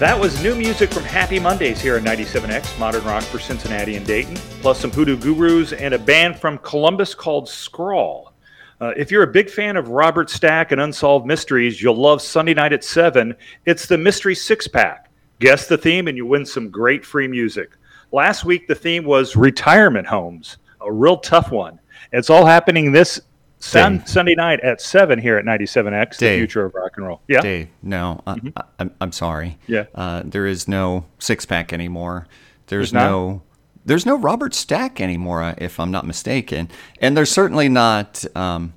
That 0.00 0.18
was 0.18 0.42
new 0.42 0.54
music 0.54 0.90
from 0.90 1.02
Happy 1.02 1.38
Mondays 1.38 1.78
here 1.78 1.94
at 1.94 2.02
97X, 2.02 2.78
modern 2.78 3.04
rock 3.04 3.22
for 3.22 3.38
Cincinnati 3.38 3.96
and 3.96 4.06
Dayton, 4.06 4.34
plus 4.62 4.80
some 4.80 4.90
Hoodoo 4.90 5.18
Gurus 5.18 5.74
and 5.74 5.92
a 5.92 5.98
band 5.98 6.38
from 6.38 6.56
Columbus 6.56 7.14
called 7.14 7.46
Scrawl. 7.46 8.32
Uh, 8.80 8.94
if 8.96 9.10
you're 9.10 9.24
a 9.24 9.30
big 9.30 9.50
fan 9.50 9.76
of 9.76 9.90
Robert 9.90 10.30
Stack 10.30 10.72
and 10.72 10.80
Unsolved 10.80 11.26
Mysteries, 11.26 11.82
you'll 11.82 12.00
love 12.00 12.22
Sunday 12.22 12.54
night 12.54 12.72
at 12.72 12.82
7. 12.82 13.36
It's 13.66 13.84
the 13.84 13.98
Mystery 13.98 14.34
Six 14.34 14.66
Pack. 14.66 15.10
Guess 15.38 15.66
the 15.66 15.76
theme 15.76 16.08
and 16.08 16.16
you 16.16 16.24
win 16.24 16.46
some 16.46 16.70
great 16.70 17.04
free 17.04 17.28
music. 17.28 17.72
Last 18.10 18.46
week, 18.46 18.68
the 18.68 18.74
theme 18.74 19.04
was 19.04 19.36
retirement 19.36 20.06
homes, 20.06 20.56
a 20.80 20.90
real 20.90 21.18
tough 21.18 21.50
one. 21.50 21.78
It's 22.10 22.30
all 22.30 22.46
happening 22.46 22.90
this 22.90 23.20
Sun, 23.60 24.06
Sunday 24.06 24.34
night 24.34 24.60
at 24.60 24.80
7 24.80 25.18
here 25.18 25.36
at 25.36 25.44
97X, 25.44 26.16
the 26.16 26.38
future 26.38 26.64
of 26.64 26.74
rock 26.74 26.92
and 26.96 27.06
roll. 27.06 27.20
Yeah. 27.28 27.42
Dave, 27.42 27.68
no, 27.82 28.22
mm-hmm. 28.26 28.48
I, 28.56 28.64
am 28.78 28.90
I'm 29.00 29.12
sorry. 29.12 29.58
Yeah. 29.66 29.84
Uh, 29.94 30.22
there 30.24 30.46
is 30.46 30.66
no 30.66 31.04
six 31.18 31.44
pack 31.44 31.72
anymore. 31.72 32.26
There's, 32.66 32.90
there's 32.90 32.92
no. 32.92 33.42
There's 33.82 34.04
no 34.04 34.18
Robert 34.18 34.54
Stack 34.54 35.00
anymore, 35.00 35.54
if 35.56 35.80
I'm 35.80 35.90
not 35.90 36.06
mistaken, 36.06 36.68
and 37.00 37.16
there's 37.16 37.30
certainly 37.32 37.70
not 37.70 38.24
um, 38.36 38.74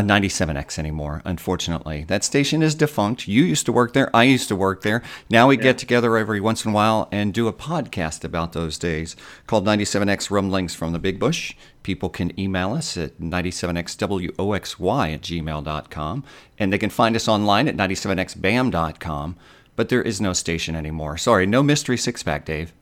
97X 0.00 0.78
anymore, 0.78 1.22
unfortunately. 1.24 2.04
That 2.04 2.24
station 2.24 2.62
is 2.62 2.74
defunct. 2.74 3.28
You 3.28 3.44
used 3.44 3.66
to 3.66 3.72
work 3.72 3.92
there. 3.92 4.14
I 4.14 4.24
used 4.24 4.48
to 4.48 4.56
work 4.56 4.82
there. 4.82 5.02
Now 5.28 5.48
we 5.48 5.56
yeah. 5.56 5.62
get 5.62 5.78
together 5.78 6.16
every 6.16 6.40
once 6.40 6.64
in 6.64 6.70
a 6.70 6.74
while 6.74 7.08
and 7.12 7.34
do 7.34 7.48
a 7.48 7.52
podcast 7.52 8.24
about 8.24 8.52
those 8.52 8.78
days 8.78 9.16
called 9.46 9.66
97X 9.66 10.30
Rumblings 10.30 10.74
from 10.74 10.92
the 10.92 10.98
Big 10.98 11.18
Bush. 11.18 11.54
People 11.82 12.08
can 12.08 12.38
email 12.38 12.72
us 12.72 12.96
at 12.96 13.18
97xwoxy 13.18 15.14
at 15.14 15.20
gmail.com. 15.20 16.24
And 16.58 16.72
they 16.72 16.78
can 16.78 16.90
find 16.90 17.16
us 17.16 17.28
online 17.28 17.68
at 17.68 17.76
97xbam.com. 17.76 19.36
But 19.74 19.88
there 19.88 20.02
is 20.02 20.20
no 20.20 20.32
station 20.32 20.76
anymore. 20.76 21.16
Sorry, 21.16 21.46
no 21.46 21.62
Mystery 21.62 21.96
Six 21.96 22.22
Pack, 22.22 22.44
Dave. 22.44 22.72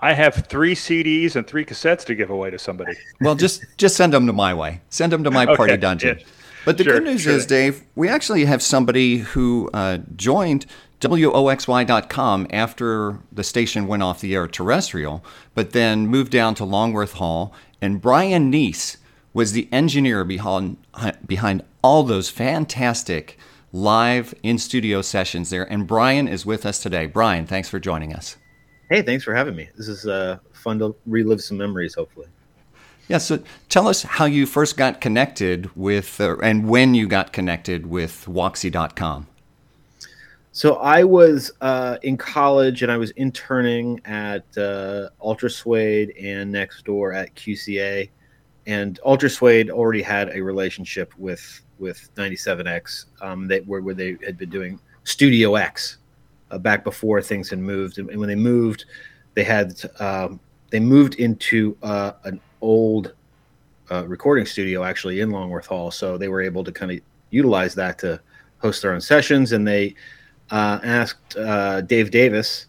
I 0.00 0.12
have 0.12 0.46
three 0.46 0.74
CDs 0.74 1.34
and 1.34 1.46
three 1.46 1.64
cassettes 1.64 2.04
to 2.06 2.14
give 2.14 2.30
away 2.30 2.50
to 2.50 2.58
somebody. 2.58 2.92
Well, 3.20 3.34
just 3.34 3.64
just 3.76 3.96
send 3.96 4.12
them 4.12 4.26
to 4.28 4.32
my 4.32 4.54
way. 4.54 4.80
Send 4.90 5.12
them 5.12 5.24
to 5.24 5.30
my 5.30 5.44
party 5.56 5.72
okay. 5.72 5.80
dungeon. 5.80 6.18
Yeah. 6.18 6.24
But 6.68 6.76
the 6.76 6.84
sure, 6.84 6.92
good 7.00 7.04
news 7.04 7.22
sure. 7.22 7.32
is, 7.32 7.46
Dave, 7.46 7.82
we 7.94 8.10
actually 8.10 8.44
have 8.44 8.62
somebody 8.62 9.16
who 9.16 9.70
uh, 9.72 10.00
joined 10.16 10.66
WOXY.com 11.00 12.46
after 12.50 13.20
the 13.32 13.42
station 13.42 13.86
went 13.86 14.02
off 14.02 14.20
the 14.20 14.34
air 14.34 14.46
terrestrial, 14.46 15.24
but 15.54 15.70
then 15.70 16.08
moved 16.08 16.30
down 16.30 16.54
to 16.56 16.66
Longworth 16.66 17.14
Hall. 17.14 17.54
And 17.80 18.02
Brian 18.02 18.52
Neese 18.52 18.98
was 19.32 19.52
the 19.52 19.66
engineer 19.72 20.26
behind, 20.26 20.76
behind 21.26 21.64
all 21.82 22.02
those 22.02 22.28
fantastic 22.28 23.38
live 23.72 24.34
in 24.42 24.58
studio 24.58 25.00
sessions 25.00 25.48
there. 25.48 25.64
And 25.72 25.86
Brian 25.86 26.28
is 26.28 26.44
with 26.44 26.66
us 26.66 26.82
today. 26.82 27.06
Brian, 27.06 27.46
thanks 27.46 27.70
for 27.70 27.78
joining 27.78 28.12
us. 28.12 28.36
Hey, 28.90 29.00
thanks 29.00 29.24
for 29.24 29.32
having 29.34 29.56
me. 29.56 29.70
This 29.78 29.88
is 29.88 30.04
uh, 30.04 30.36
fun 30.52 30.80
to 30.80 30.94
relive 31.06 31.40
some 31.40 31.56
memories, 31.56 31.94
hopefully. 31.94 32.26
Yeah, 33.08 33.18
so 33.18 33.42
tell 33.70 33.88
us 33.88 34.02
how 34.02 34.26
you 34.26 34.44
first 34.44 34.76
got 34.76 35.00
connected 35.00 35.70
with, 35.74 36.20
uh, 36.20 36.36
and 36.38 36.68
when 36.68 36.94
you 36.94 37.08
got 37.08 37.32
connected 37.32 37.86
with 37.86 38.26
Woxy.com. 38.26 39.26
So 40.52 40.74
I 40.76 41.04
was 41.04 41.50
uh, 41.62 41.96
in 42.02 42.18
college 42.18 42.82
and 42.82 42.92
I 42.92 42.98
was 42.98 43.10
interning 43.12 44.00
at 44.04 44.44
uh, 44.58 45.08
Ultra 45.22 45.48
Suede 45.48 46.10
and 46.20 46.52
next 46.52 46.84
door 46.84 47.14
at 47.14 47.34
QCA, 47.34 48.10
and 48.66 49.00
Ultra 49.04 49.30
Suede 49.30 49.70
already 49.70 50.02
had 50.02 50.28
a 50.34 50.42
relationship 50.42 51.12
with 51.16 51.62
with 51.78 52.10
97X. 52.16 53.06
Um, 53.22 53.48
where 53.66 53.94
they 53.94 54.18
had 54.24 54.36
been 54.36 54.50
doing 54.50 54.80
Studio 55.04 55.54
X 55.54 55.98
uh, 56.50 56.58
back 56.58 56.84
before 56.84 57.22
things 57.22 57.48
had 57.48 57.60
moved, 57.60 57.98
and, 57.98 58.10
and 58.10 58.18
when 58.18 58.28
they 58.28 58.34
moved, 58.34 58.84
they 59.34 59.44
had 59.44 59.80
um, 60.00 60.40
they 60.70 60.80
moved 60.80 61.14
into 61.14 61.76
uh, 61.82 62.12
an 62.24 62.40
old 62.60 63.12
uh, 63.90 64.06
recording 64.06 64.46
studio 64.46 64.84
actually 64.84 65.20
in 65.20 65.30
Longworth 65.30 65.66
Hall, 65.66 65.90
so 65.90 66.18
they 66.18 66.28
were 66.28 66.42
able 66.42 66.64
to 66.64 66.72
kind 66.72 66.92
of 66.92 67.00
utilize 67.30 67.74
that 67.74 67.98
to 68.00 68.20
host 68.58 68.82
their 68.82 68.92
own 68.92 69.00
sessions. 69.00 69.52
And 69.52 69.66
they 69.66 69.94
uh, 70.50 70.78
asked 70.82 71.36
uh, 71.36 71.80
Dave 71.82 72.10
Davis, 72.10 72.66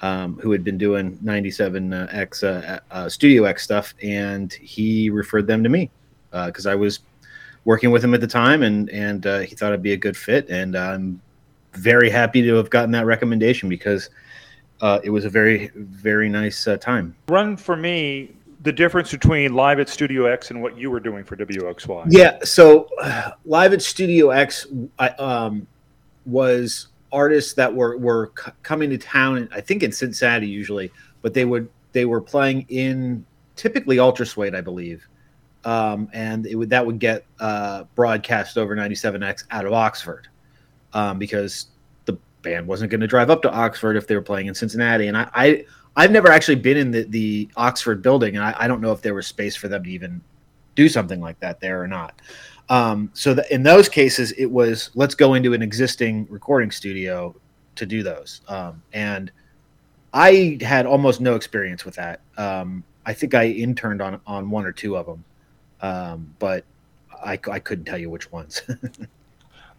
um, 0.00 0.38
who 0.38 0.50
had 0.52 0.64
been 0.64 0.78
doing 0.78 1.16
97X 1.18 2.42
uh, 2.44 2.80
uh, 2.90 3.08
Studio 3.08 3.44
X 3.44 3.62
stuff, 3.62 3.94
and 4.02 4.52
he 4.52 5.10
referred 5.10 5.46
them 5.46 5.62
to 5.62 5.68
me 5.68 5.90
because 6.32 6.66
I 6.66 6.74
was 6.74 7.00
working 7.64 7.90
with 7.90 8.04
him 8.04 8.12
at 8.12 8.20
the 8.20 8.26
time, 8.26 8.62
and 8.62 8.90
and 8.90 9.24
he 9.24 9.54
thought 9.54 9.68
it'd 9.68 9.82
be 9.82 9.92
a 9.92 9.96
good 9.96 10.16
fit. 10.16 10.48
And 10.50 10.76
I'm 10.76 11.20
very 11.72 12.10
happy 12.10 12.42
to 12.42 12.54
have 12.54 12.70
gotten 12.70 12.90
that 12.92 13.06
recommendation 13.06 13.68
because. 13.68 14.10
Uh, 14.82 15.00
it 15.02 15.08
was 15.08 15.24
a 15.24 15.30
very 15.30 15.70
very 15.74 16.28
nice 16.28 16.68
uh, 16.68 16.76
time. 16.76 17.16
Run 17.28 17.56
for 17.56 17.78
me 17.78 18.35
the 18.62 18.72
difference 18.72 19.10
between 19.10 19.54
live 19.54 19.78
at 19.80 19.88
Studio 19.88 20.26
X 20.26 20.50
and 20.50 20.62
what 20.62 20.76
you 20.76 20.90
were 20.90 21.00
doing 21.00 21.24
for 21.24 21.36
WOXY. 21.36 22.06
Yeah, 22.08 22.38
so 22.42 22.88
uh, 23.00 23.32
live 23.44 23.72
at 23.72 23.82
Studio 23.82 24.30
X 24.30 24.66
I, 24.98 25.08
um, 25.10 25.66
was 26.24 26.88
artists 27.12 27.54
that 27.54 27.72
were 27.72 27.96
were 27.96 28.32
c- 28.38 28.52
coming 28.62 28.90
to 28.90 28.98
town. 28.98 29.48
I 29.52 29.60
think 29.60 29.82
in 29.82 29.92
Cincinnati 29.92 30.46
usually, 30.46 30.90
but 31.22 31.34
they 31.34 31.44
would 31.44 31.68
they 31.92 32.04
were 32.04 32.20
playing 32.20 32.66
in 32.68 33.24
typically 33.56 33.98
Ultra 33.98 34.26
Suede, 34.26 34.54
I 34.54 34.60
believe, 34.60 35.06
um, 35.64 36.08
and 36.12 36.46
would 36.54 36.70
that 36.70 36.84
would 36.84 36.98
get 36.98 37.24
uh, 37.40 37.84
broadcast 37.94 38.58
over 38.58 38.76
97X 38.76 39.44
out 39.50 39.66
of 39.66 39.72
Oxford 39.72 40.28
um, 40.92 41.18
because 41.18 41.68
the 42.04 42.18
band 42.42 42.66
wasn't 42.66 42.90
going 42.90 43.00
to 43.00 43.06
drive 43.06 43.30
up 43.30 43.42
to 43.42 43.50
Oxford 43.50 43.96
if 43.96 44.06
they 44.06 44.14
were 44.14 44.22
playing 44.22 44.46
in 44.46 44.54
Cincinnati, 44.54 45.08
and 45.08 45.16
I, 45.16 45.30
I 45.34 45.64
I've 45.96 46.10
never 46.10 46.28
actually 46.28 46.56
been 46.56 46.76
in 46.76 46.90
the, 46.90 47.02
the 47.04 47.48
Oxford 47.56 48.02
building, 48.02 48.36
and 48.36 48.44
I, 48.44 48.54
I, 48.58 48.68
don't 48.68 48.82
know 48.82 48.92
if 48.92 49.00
there 49.00 49.14
was 49.14 49.26
space 49.26 49.56
for 49.56 49.68
them 49.68 49.82
to 49.84 49.90
even 49.90 50.20
do 50.74 50.88
something 50.88 51.20
like 51.20 51.40
that 51.40 51.58
there 51.58 51.82
or 51.82 51.88
not. 51.88 52.20
Um, 52.68 53.10
so 53.14 53.32
the, 53.32 53.52
in 53.52 53.62
those 53.62 53.88
cases, 53.88 54.32
it 54.32 54.46
was 54.46 54.90
let's 54.94 55.14
go 55.14 55.34
into 55.34 55.54
an 55.54 55.62
existing 55.62 56.26
recording 56.28 56.70
studio 56.70 57.34
to 57.76 57.86
do 57.86 58.02
those. 58.02 58.42
Um, 58.48 58.82
and 58.92 59.30
I 60.12 60.58
had 60.60 60.86
almost 60.86 61.20
no 61.20 61.34
experience 61.34 61.84
with 61.84 61.94
that. 61.94 62.20
Um, 62.36 62.84
I 63.06 63.12
think 63.14 63.34
I 63.34 63.46
interned 63.46 64.02
on 64.02 64.20
on 64.26 64.50
one 64.50 64.66
or 64.66 64.72
two 64.72 64.96
of 64.96 65.06
them, 65.06 65.24
um, 65.80 66.34
but 66.38 66.64
I, 67.24 67.38
I 67.50 67.58
couldn't 67.58 67.84
tell 67.86 67.98
you 67.98 68.10
which 68.10 68.30
ones. 68.30 68.62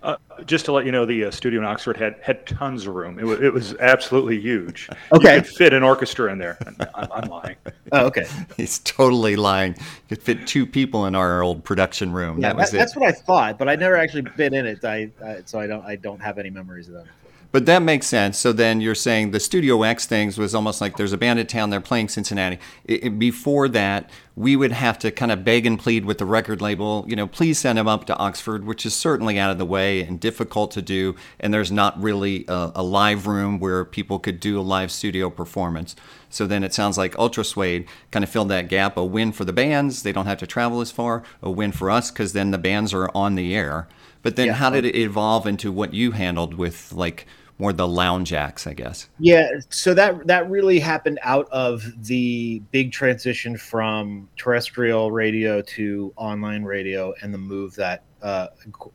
Uh, 0.04 0.16
just 0.46 0.66
to 0.66 0.72
let 0.72 0.86
you 0.86 0.92
know, 0.92 1.06
the 1.06 1.26
uh, 1.26 1.32
studio 1.32 1.60
in 1.60 1.66
Oxford 1.66 1.98
had 1.98 2.18
had 2.22 2.46
tons 2.46 2.86
of 2.86 2.94
room. 2.94 3.18
It 3.18 3.26
was, 3.26 3.42
it 3.42 3.52
was 3.52 3.74
absolutely 3.76 4.40
huge. 4.40 4.90
Okay, 5.12 5.36
you 5.36 5.42
could 5.42 5.50
fit 5.50 5.74
an 5.74 5.82
orchestra 5.82 6.32
in 6.32 6.38
there. 6.38 6.58
I'm, 6.94 7.12
I'm 7.12 7.30
lying. 7.30 7.56
Oh, 7.94 8.08
okay. 8.08 8.26
He's 8.58 8.80
totally 8.80 9.38
lying. 9.38 9.74
You 9.74 10.18
could 10.18 10.22
fit 10.22 10.46
two 10.46 10.66
people 10.66 11.06
in 11.06 11.16
our 11.16 11.42
old 11.42 11.64
production 11.64 12.12
room. 12.12 12.38
Yeah, 12.38 12.50
that 12.50 12.58
was 12.58 12.72
that, 12.72 12.78
That's 12.80 12.98
what 12.98 13.08
I 13.08 13.14
thought, 13.14 13.58
but 13.58 13.70
I 13.70 13.78
never 13.78 13.96
actually 13.96 14.24
been 14.24 14.54
in 14.54 14.66
it. 14.66 14.84
I, 14.84 15.10
I 15.26 15.42
so 15.46 15.58
I 15.58 15.68
don't 15.68 15.86
I 15.86 15.96
don't 15.96 16.20
have 16.20 16.38
any 16.38 16.50
memories 16.50 16.90
of 16.90 16.96
that. 16.96 17.06
But 17.52 17.66
that 17.66 17.82
makes 17.82 18.08
sense. 18.08 18.38
So 18.38 18.52
then 18.52 18.82
you're 18.82 18.96
saying 18.96 19.32
the 19.32 19.40
Studio 19.40 19.84
X 19.84 20.06
things 20.06 20.38
was 20.38 20.54
almost 20.54 20.82
like 20.82 20.98
there's 20.98 21.14
a 21.14 21.18
band 21.18 21.40
in 21.40 21.48
town, 21.48 21.70
they're 21.70 21.80
playing 21.80 22.10
Cincinnati. 22.10 22.60
It, 22.84 23.06
it, 23.06 23.20
before 23.20 23.70
that, 23.70 24.10
we 24.36 24.56
would 24.56 24.72
have 24.72 25.00
to 25.00 25.12
kind 25.12 25.32
of 25.32 25.44
beg 25.44 25.66
and 25.66 25.80
plead 25.80 26.06
with 26.06 26.20
the 26.20 26.26
record 26.26 26.62
label, 26.62 27.06
you 27.08 27.16
know, 27.16 27.26
please 27.26 27.58
send 27.58 27.78
them 27.78 27.88
up 27.88 28.06
to 28.06 28.16
Oxford, 28.18 28.66
which 28.66 28.86
is 28.86 28.94
certainly 28.94 29.40
out 29.40 29.50
of 29.50 29.58
the 29.58 29.66
way 29.66 30.04
and 30.04 30.20
difficult 30.20 30.72
to 30.72 30.82
do. 30.82 31.16
And 31.40 31.54
there's 31.54 31.72
not 31.72 32.00
really 32.02 32.46
a, 32.48 32.72
a 32.76 32.84
live 32.84 33.26
room 33.26 33.60
where 33.60 33.84
people 33.84 34.20
could 34.20 34.40
do 34.40 34.60
a 34.60 34.62
live 34.62 34.92
studio 34.92 35.30
performance. 35.30 35.96
So 36.30 36.46
then 36.46 36.64
it 36.64 36.74
sounds 36.74 36.98
like 36.98 37.18
Ultra 37.18 37.46
Suede 37.46 37.88
kind 38.12 38.24
of 38.24 38.30
filled 38.30 38.50
that 38.50 38.68
gap. 38.68 38.98
A 38.98 39.04
win 39.04 39.32
for 39.32 39.46
the 39.46 39.54
bands, 39.54 40.04
they 40.04 40.12
don't 40.12 40.28
have 40.28 40.38
to 40.40 40.48
travel 40.48 40.82
as 40.82 40.92
far. 40.92 41.24
A 41.42 41.50
win 41.50 41.72
for 41.72 41.90
us 41.90 42.12
because 42.12 42.34
then 42.34 42.52
the 42.52 42.58
bands 42.58 42.94
are 42.94 43.10
on 43.16 43.36
the 43.36 43.56
air. 43.56 43.88
But 44.28 44.36
then 44.36 44.48
yeah. 44.48 44.54
how 44.54 44.70
did 44.70 44.84
it 44.84 44.94
evolve 44.94 45.48
into 45.48 45.72
what 45.72 45.94
you 45.94 46.12
handled 46.12 46.54
with 46.56 46.92
like 46.92 47.28
more 47.60 47.72
the 47.72 47.88
lounge 47.88 48.34
acts, 48.34 48.68
I 48.68 48.74
guess. 48.74 49.08
Yeah, 49.20 49.50
so 49.70 49.94
that 49.94 50.28
that 50.28 50.50
really 50.50 50.80
happened 50.80 51.18
out 51.24 51.48
of 51.50 51.86
the 52.06 52.62
big 52.72 52.92
transition 52.92 53.56
from 53.56 54.28
terrestrial 54.36 55.14
radio 55.14 55.62
to 55.62 56.12
online 56.18 56.64
radio, 56.64 57.14
and 57.22 57.34
the 57.34 57.38
move 57.38 57.74
that 57.76 58.04
uh, 58.22 58.48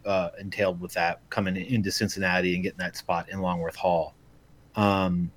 uh, 0.05 0.29
entailed 0.39 0.83
with 0.83 0.93
that 0.93 1.21
coming 1.31 1.57
into 1.57 1.91
Cincinnati 1.91 2.55
and 2.55 2.63
getting 2.63 2.79
that 2.79 2.95
spot 2.97 3.31
in 3.31 3.41
Longworth 3.41 3.77
Hall. 3.77 4.15
Um, 4.77 5.31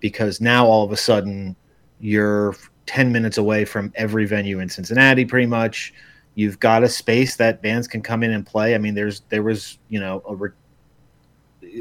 because 0.00 0.40
now 0.40 0.66
all 0.66 0.82
of 0.82 0.92
a 0.92 0.96
sudden 0.96 1.56
you're 2.00 2.56
10 2.86 3.12
minutes 3.12 3.36
away 3.36 3.66
from 3.66 3.92
every 3.96 4.24
venue 4.24 4.60
in 4.60 4.70
Cincinnati, 4.70 5.26
pretty 5.26 5.46
much. 5.46 5.92
You've 6.34 6.58
got 6.60 6.82
a 6.82 6.88
space 6.88 7.36
that 7.36 7.62
bands 7.62 7.86
can 7.86 8.02
come 8.02 8.22
in 8.22 8.30
and 8.32 8.46
play. 8.46 8.74
I 8.74 8.78
mean, 8.78 8.94
there's 8.94 9.20
there 9.28 9.42
was 9.42 9.78
you 9.88 10.00
know 10.00 10.22
a 10.26 10.34
re- 10.34 10.50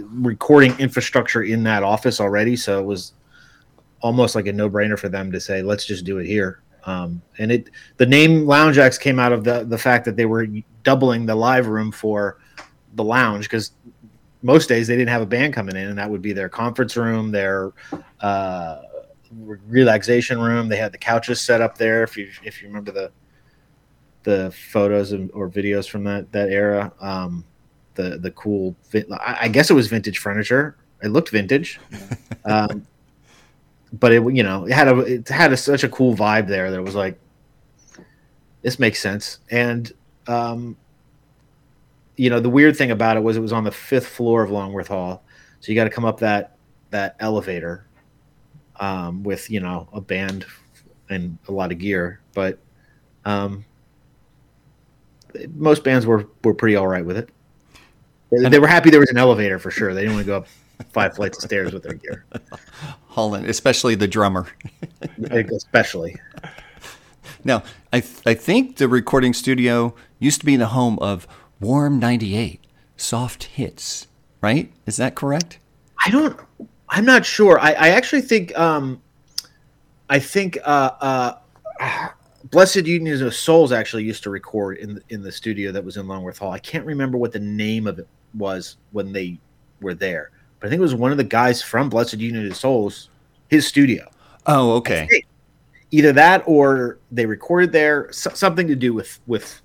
recording 0.10 0.78
infrastructure 0.80 1.44
in 1.44 1.64
that 1.64 1.84
office 1.84 2.20
already, 2.20 2.56
so 2.56 2.80
it 2.80 2.86
was 2.86 3.14
almost 4.02 4.36
like 4.36 4.48
a 4.48 4.54
no-brainer 4.54 4.98
for 4.98 5.10
them 5.10 5.32
to 5.32 5.40
say, 5.40 5.62
"Let's 5.62 5.86
just 5.86 6.06
do 6.06 6.18
it 6.18 6.26
here." 6.26 6.62
Um, 6.86 7.22
and 7.38 7.52
it 7.52 7.70
the 7.98 8.06
name 8.06 8.46
Lounge 8.46 8.78
Acts 8.78 8.98
came 8.98 9.20
out 9.20 9.32
of 9.32 9.44
the 9.44 9.64
the 9.64 9.78
fact 9.78 10.06
that 10.06 10.16
they 10.18 10.26
were 10.26 10.48
doubling 10.84 11.26
the 11.26 11.36
live 11.36 11.68
room 11.68 11.92
for 11.92 12.40
the 12.96 13.04
lounge 13.04 13.46
because 13.46 13.72
most 14.42 14.68
days 14.68 14.88
they 14.88 14.96
didn't 14.96 15.10
have 15.10 15.22
a 15.22 15.26
band 15.26 15.54
coming 15.54 15.76
in, 15.76 15.88
and 15.88 15.98
that 15.98 16.10
would 16.10 16.22
be 16.22 16.34
their 16.34 16.50
conference 16.50 16.98
room, 16.98 17.32
their 17.32 17.72
uh, 18.22 18.82
relaxation 19.68 20.40
room. 20.40 20.68
They 20.68 20.78
had 20.78 20.92
the 20.92 20.98
couches 20.98 21.40
set 21.40 21.62
up 21.62 21.78
there. 21.78 22.04
If 22.04 22.18
you 22.18 22.30
if 22.44 22.62
you 22.62 22.68
remember 22.68 22.92
the 22.92 23.12
the 24.24 24.52
photos 24.52 25.14
or 25.14 25.50
videos 25.50 25.90
from 25.90 26.04
that 26.04 26.32
that 26.32 26.50
era, 26.50 26.92
um, 27.00 27.44
the 27.96 28.18
the 28.18 28.32
cool. 28.32 28.76
I 29.20 29.48
guess 29.48 29.70
it 29.70 29.74
was 29.74 29.88
vintage 29.88 30.20
furniture. 30.20 30.76
It 31.04 31.10
looked 31.10 31.30
vintage, 31.30 31.80
um, 32.46 32.86
but 33.94 34.12
it 34.12 34.24
you 34.34 34.44
know 34.44 34.66
it 34.66 34.74
had 34.74 34.88
a 34.88 35.00
it 35.00 35.28
had 35.28 35.52
a, 35.54 35.58
such 35.58 35.84
a 35.84 35.90
cool 35.90 36.16
vibe 36.16 36.48
there. 36.48 36.70
That 36.72 36.78
it 36.78 36.84
was 36.84 36.96
like, 36.96 37.20
this 38.62 38.80
makes 38.80 39.00
sense. 39.00 39.40
And 39.50 39.92
um, 40.28 40.78
you 42.16 42.30
know 42.30 42.40
the 42.40 42.50
weird 42.50 42.78
thing 42.78 42.92
about 42.92 43.18
it 43.18 43.22
was 43.22 43.38
it 43.38 43.42
was 43.42 43.54
on 43.54 43.64
the 43.64 43.72
fifth 43.72 44.08
floor 44.08 44.44
of 44.44 44.52
Longworth 44.52 44.88
Hall, 44.88 45.24
so 45.60 45.72
you 45.72 45.76
got 45.76 45.86
to 45.86 45.90
come 45.90 46.06
up 46.06 46.20
that 46.20 46.58
that 46.92 47.16
elevator 47.20 47.86
um, 48.80 49.24
with 49.24 49.50
you 49.50 49.60
know 49.60 49.88
a 49.94 50.02
band 50.02 50.46
and 51.10 51.38
a 51.48 51.52
lot 51.52 51.72
of 51.72 51.78
gear, 51.78 52.22
but 52.34 52.60
um, 53.26 53.66
most 55.56 55.84
bands 55.84 56.06
were 56.06 56.28
were 56.44 56.54
pretty 56.54 56.76
all 56.76 56.88
right 56.88 57.06
with 57.06 57.18
it. 57.18 57.30
They, 58.32 58.50
they 58.50 58.60
were 58.60 58.68
happy 58.68 58.90
there 58.90 59.00
was 59.00 59.10
an 59.10 59.18
elevator 59.18 59.60
for 59.60 59.72
sure. 59.72 59.94
They 59.94 60.02
didn't 60.02 60.16
want 60.16 60.26
to 60.26 60.32
go 60.32 60.38
up 60.38 60.48
five 60.92 61.16
flights 61.16 61.38
of 61.38 61.44
stairs 61.44 61.74
with 61.74 61.84
their 61.84 61.94
gear. 61.94 62.26
Holland, 63.08 63.48
especially 63.48 63.96
the 63.96 64.08
drummer. 64.08 64.48
especially. 65.32 66.16
Now, 67.44 67.64
I 67.92 68.00
th- 68.02 68.22
I 68.26 68.34
think 68.34 68.78
the 68.78 68.88
recording 68.88 69.34
studio 69.34 69.96
used 70.20 70.40
to 70.42 70.46
be 70.46 70.56
the 70.56 70.68
home 70.68 70.98
of 71.00 71.28
Warm 71.60 72.00
98, 72.00 72.62
Soft 72.96 73.44
Hits, 73.44 74.08
right? 74.42 74.72
Is 74.86 74.98
that 74.98 75.16
correct? 75.16 75.60
I 76.06 76.10
don't 76.10 76.40
I'm 76.90 77.06
not 77.06 77.26
sure. 77.26 77.60
I, 77.60 77.72
I 77.72 77.90
actually 77.90 78.22
think 78.22 78.58
um 78.58 79.02
I 80.10 80.20
think 80.20 80.58
uh 80.64 81.38
uh 81.80 82.10
Blessed 82.50 82.88
Union 82.88 83.22
of 83.26 83.36
Souls 83.36 83.72
actually 83.72 84.04
used 84.04 84.24
to 84.24 84.30
record 84.30 84.78
in 84.78 84.96
the, 84.96 85.02
in 85.10 85.22
the 85.22 85.32
studio 85.32 85.72
that 85.72 85.84
was 85.84 85.98
in 85.98 86.08
Longworth 86.08 86.40
Hall. 86.40 86.52
I 86.52 86.60
can't 86.60 86.86
remember 86.86 87.18
what 87.18 87.32
the 87.32 87.40
name 87.40 87.88
of 87.88 88.00
it 88.00 88.08
was 88.34 88.78
when 88.92 89.12
they 89.12 89.40
were 89.82 89.94
there, 89.94 90.32
but 90.60 90.68
I 90.68 90.70
think 90.70 90.80
it 90.80 90.84
was 90.84 90.96
one 90.96 91.12
of 91.12 91.18
the 91.18 91.24
guys 91.24 91.62
from 91.62 91.90
Blessed 91.90 92.18
Union 92.18 92.48
of 92.48 92.56
Souls, 92.56 93.10
his 93.50 93.68
studio. 93.68 94.10
Oh, 94.48 94.74
okay. 94.74 95.08
Either 95.92 96.14
that 96.14 96.44
or 96.46 97.00
they 97.12 97.26
recorded 97.26 97.72
there, 97.72 98.12
so, 98.12 98.32
something 98.34 98.68
to 98.68 98.76
do 98.76 98.94
with 98.94 99.20
with 99.28 99.62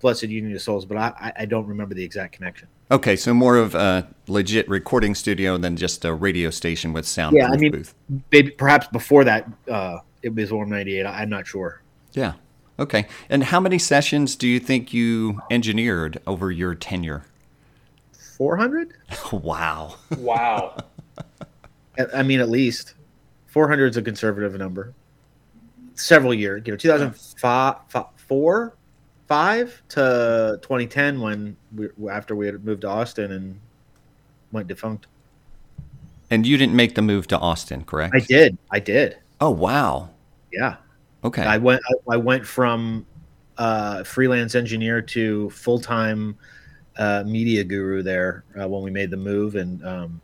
Blessed 0.00 0.24
Union 0.24 0.54
of 0.54 0.62
Souls, 0.62 0.84
but 0.84 0.96
I, 0.96 1.32
I 1.40 1.44
don't 1.44 1.66
remember 1.66 1.94
the 1.94 2.04
exact 2.04 2.34
connection. 2.34 2.68
Okay, 2.90 3.16
so 3.16 3.32
more 3.34 3.56
of 3.56 3.74
a 3.74 4.06
legit 4.28 4.68
recording 4.68 5.14
studio 5.14 5.56
than 5.56 5.76
just 5.76 6.04
a 6.04 6.12
radio 6.12 6.50
station 6.50 6.92
with 6.92 7.06
sound. 7.06 7.36
Yeah, 7.36 7.48
I 7.48 7.56
mean, 7.56 7.72
booth. 7.72 7.94
maybe 8.30 8.50
perhaps 8.50 8.86
before 8.88 9.24
that, 9.24 9.48
uh, 9.70 9.98
it 10.22 10.34
was 10.34 10.52
Warm 10.52 10.70
98. 10.70 11.06
I'm 11.06 11.30
not 11.30 11.46
sure. 11.46 11.82
Yeah. 12.14 12.34
Okay. 12.78 13.06
And 13.28 13.44
how 13.44 13.60
many 13.60 13.78
sessions 13.78 14.34
do 14.34 14.48
you 14.48 14.58
think 14.58 14.92
you 14.92 15.40
engineered 15.50 16.20
over 16.26 16.50
your 16.50 16.74
tenure? 16.74 17.24
400? 18.36 18.94
wow. 19.32 19.96
Wow. 20.18 20.76
I 22.14 22.22
mean, 22.22 22.40
at 22.40 22.48
least 22.48 22.94
400 23.46 23.90
is 23.90 23.96
a 23.96 24.02
conservative 24.02 24.54
number. 24.54 24.92
Several 25.94 26.34
years, 26.34 26.62
you 26.66 26.72
know, 26.72 26.76
2004, 26.76 28.74
five 29.28 29.82
to 29.90 30.58
2010 30.62 31.20
when 31.20 31.56
we 31.74 31.88
after 32.10 32.34
we 32.34 32.46
had 32.46 32.64
moved 32.64 32.80
to 32.80 32.88
Austin 32.88 33.30
and 33.30 33.60
went 34.50 34.66
defunct. 34.66 35.06
And 36.30 36.44
you 36.46 36.56
didn't 36.56 36.74
make 36.74 36.96
the 36.96 37.02
move 37.02 37.28
to 37.28 37.38
Austin, 37.38 37.84
correct? 37.84 38.14
I 38.14 38.18
did. 38.18 38.58
I 38.72 38.80
did. 38.80 39.18
Oh 39.40 39.50
wow. 39.50 40.10
Yeah. 40.52 40.76
Okay. 41.24 41.42
I 41.42 41.58
went. 41.58 41.82
I, 41.88 42.14
I 42.14 42.16
went 42.16 42.46
from 42.46 43.06
uh, 43.58 44.04
freelance 44.04 44.54
engineer 44.54 45.00
to 45.00 45.50
full 45.50 45.78
time 45.78 46.36
uh, 46.96 47.24
media 47.26 47.64
guru 47.64 48.02
there 48.02 48.44
uh, 48.60 48.68
when 48.68 48.82
we 48.82 48.90
made 48.90 49.10
the 49.10 49.16
move, 49.16 49.56
and 49.56 49.84
um, 49.86 50.20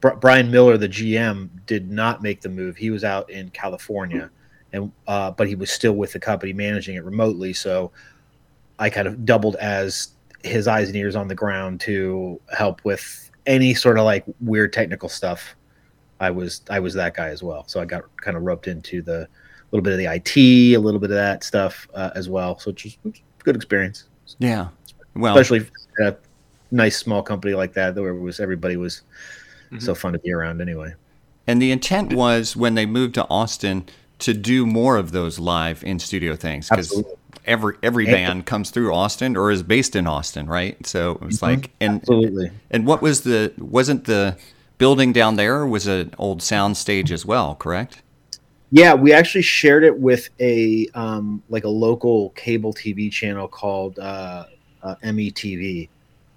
Brian 0.00 0.50
Miller, 0.50 0.76
the 0.76 0.88
GM, 0.88 1.48
did 1.66 1.90
not 1.90 2.22
make 2.22 2.40
the 2.40 2.48
move. 2.48 2.76
He 2.76 2.90
was 2.90 3.04
out 3.04 3.28
in 3.30 3.50
California 3.50 4.30
and 4.74 4.90
uh, 5.06 5.30
but 5.30 5.48
he 5.48 5.54
was 5.54 5.70
still 5.70 5.94
with 5.94 6.12
the 6.12 6.18
company 6.18 6.52
managing 6.52 6.96
it 6.96 7.04
remotely. 7.04 7.52
So 7.52 7.92
I 8.78 8.90
kind 8.90 9.06
of 9.06 9.24
doubled 9.24 9.56
as 9.56 10.08
his 10.42 10.66
eyes 10.66 10.88
and 10.88 10.96
ears 10.96 11.16
on 11.16 11.28
the 11.28 11.34
ground 11.34 11.80
to 11.82 12.40
help 12.52 12.84
with 12.84 13.30
any 13.46 13.72
sort 13.72 13.98
of 13.98 14.04
like 14.04 14.24
weird 14.40 14.72
technical 14.72 15.08
stuff. 15.08 15.54
I 16.18 16.30
was 16.30 16.62
I 16.68 16.80
was 16.80 16.92
that 16.94 17.14
guy 17.14 17.28
as 17.28 17.42
well. 17.42 17.64
So 17.68 17.80
I 17.80 17.84
got 17.84 18.04
kind 18.16 18.36
of 18.36 18.42
roped 18.42 18.66
into 18.66 19.00
the 19.00 19.28
little 19.74 19.82
bit 19.82 19.92
of 19.92 19.98
the 19.98 20.06
IT, 20.06 20.36
a 20.76 20.78
little 20.78 21.00
bit 21.00 21.10
of 21.10 21.16
that 21.16 21.42
stuff 21.42 21.88
uh, 21.94 22.10
as 22.14 22.28
well. 22.28 22.58
So 22.58 22.70
it's 22.70 22.82
just 22.82 22.98
good 23.40 23.56
experience. 23.56 24.04
Yeah, 24.38 24.68
well, 25.14 25.36
especially 25.36 25.68
a 26.00 26.14
nice 26.70 26.96
small 26.96 27.22
company 27.22 27.54
like 27.54 27.72
that, 27.74 27.96
where 27.96 28.10
it 28.10 28.20
was 28.20 28.40
everybody 28.40 28.76
was 28.76 29.02
mm-hmm. 29.66 29.78
so 29.78 29.94
fun 29.94 30.12
to 30.12 30.18
be 30.20 30.32
around 30.32 30.60
anyway. 30.60 30.94
And 31.46 31.60
the 31.60 31.72
intent 31.72 32.12
was 32.12 32.56
when 32.56 32.74
they 32.74 32.86
moved 32.86 33.14
to 33.14 33.26
Austin 33.28 33.86
to 34.20 34.32
do 34.32 34.64
more 34.64 34.96
of 34.96 35.12
those 35.12 35.38
live 35.38 35.82
in 35.82 35.98
studio 35.98 36.36
things 36.36 36.68
because 36.68 37.02
every 37.44 37.76
every 37.82 38.06
band 38.06 38.46
comes 38.46 38.70
through 38.70 38.94
Austin 38.94 39.36
or 39.36 39.50
is 39.50 39.62
based 39.62 39.96
in 39.96 40.06
Austin, 40.06 40.46
right? 40.46 40.86
So 40.86 41.12
it 41.12 41.20
was 41.20 41.36
mm-hmm. 41.36 41.60
like 41.62 41.70
and 41.80 41.96
absolutely. 42.00 42.50
And 42.70 42.86
what 42.86 43.02
was 43.02 43.22
the 43.22 43.52
wasn't 43.58 44.04
the 44.04 44.38
building 44.78 45.12
down 45.12 45.36
there 45.36 45.66
was 45.66 45.86
an 45.86 46.14
old 46.16 46.42
sound 46.42 46.76
stage 46.76 47.12
as 47.12 47.26
well, 47.26 47.54
correct? 47.56 48.02
Yeah, 48.74 48.92
we 48.92 49.12
actually 49.12 49.42
shared 49.42 49.84
it 49.84 49.96
with 49.96 50.30
a 50.40 50.88
um, 50.94 51.44
like 51.48 51.62
a 51.62 51.68
local 51.68 52.30
cable 52.30 52.74
TV 52.74 53.08
channel 53.08 53.46
called 53.46 54.00
uh, 54.00 54.46
uh, 54.82 54.96
METV, 55.04 55.88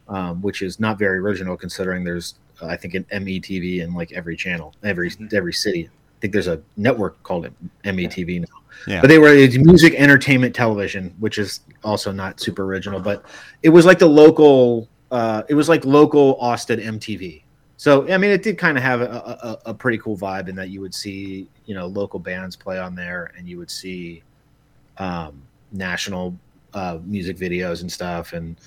um, 0.08 0.40
which 0.44 0.62
is 0.62 0.80
not 0.80 1.00
very 1.00 1.18
original 1.18 1.58
considering 1.58 2.04
there's 2.04 2.36
uh, 2.62 2.68
I 2.68 2.78
think 2.78 2.94
an 2.94 3.06
METV 3.06 3.82
in 3.82 3.96
like 3.96 4.12
every 4.12 4.36
channel, 4.36 4.76
every 4.84 5.10
mm-hmm. 5.10 5.36
every 5.36 5.52
city. 5.52 5.90
I 5.90 6.20
think 6.20 6.32
there's 6.32 6.46
a 6.46 6.62
network 6.76 7.24
called 7.24 7.48
it 7.48 7.54
METV 7.84 8.42
now. 8.42 8.46
Yeah. 8.86 9.02
But 9.02 9.08
they 9.08 9.18
were 9.18 9.34
music 9.34 9.96
entertainment 9.96 10.54
television, 10.54 11.16
which 11.18 11.40
is 11.40 11.62
also 11.84 12.12
not 12.12 12.40
super 12.40 12.66
original, 12.66 13.00
but 13.00 13.26
it 13.64 13.70
was 13.70 13.88
like 13.88 13.98
the 13.98 14.10
local 14.10 14.88
uh, 15.10 15.42
it 15.50 15.56
was 15.56 15.70
like 15.70 15.86
local 15.86 16.38
Austin 16.40 16.80
MTV. 16.80 17.42
So 17.78 18.12
I 18.12 18.18
mean, 18.18 18.32
it 18.32 18.42
did 18.42 18.58
kind 18.58 18.78
of 18.78 18.84
have 18.84 19.02
a, 19.02 19.60
a, 19.66 19.70
a, 19.70 19.74
pretty 19.74 20.00
cool 20.00 20.18
vibe 20.18 20.50
in 20.50 20.56
that 20.56 20.70
you 20.70 20.82
would 20.82 20.96
see 20.96 21.48
you 21.66 21.76
know 21.76 21.86
local 21.86 22.20
bands 22.20 22.56
play 22.56 22.80
on 22.80 22.96
there, 22.96 23.32
and 23.38 23.48
you 23.48 23.60
would 23.60 23.70
see 23.70 24.24
um, 24.98 25.42
national 25.72 26.36
uh, 26.74 26.98
music 27.06 27.38
videos 27.38 27.82
and 27.82 27.92
stuff, 27.92 28.34
and 28.34 28.60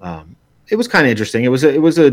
um, 0.00 0.36
it 0.68 0.76
was 0.76 0.86
kind 0.86 1.04
of 1.04 1.10
interesting. 1.10 1.44
It 1.44 1.48
was 1.48 1.64
a, 1.64 1.74
it 1.74 1.82
was 1.82 1.98
a 1.98 2.12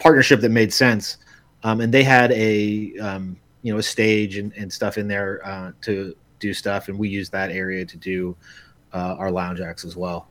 partnership 0.00 0.40
that 0.40 0.50
made 0.50 0.72
sense, 0.72 1.18
um, 1.62 1.80
and 1.80 1.94
they 1.94 2.02
had 2.02 2.32
a 2.32 2.96
um, 2.98 3.36
you 3.62 3.72
know 3.72 3.78
a 3.78 3.82
stage 3.82 4.36
and, 4.36 4.52
and 4.54 4.72
stuff 4.72 4.98
in 4.98 5.06
there 5.06 5.46
uh, 5.46 5.72
to 5.82 6.14
do 6.40 6.52
stuff, 6.52 6.88
and 6.88 6.98
we 6.98 7.08
used 7.08 7.30
that 7.30 7.52
area 7.52 7.84
to 7.84 7.96
do 7.96 8.36
uh, 8.92 9.14
our 9.16 9.30
lounge 9.30 9.60
acts 9.60 9.84
as 9.84 9.96
well 9.96 10.26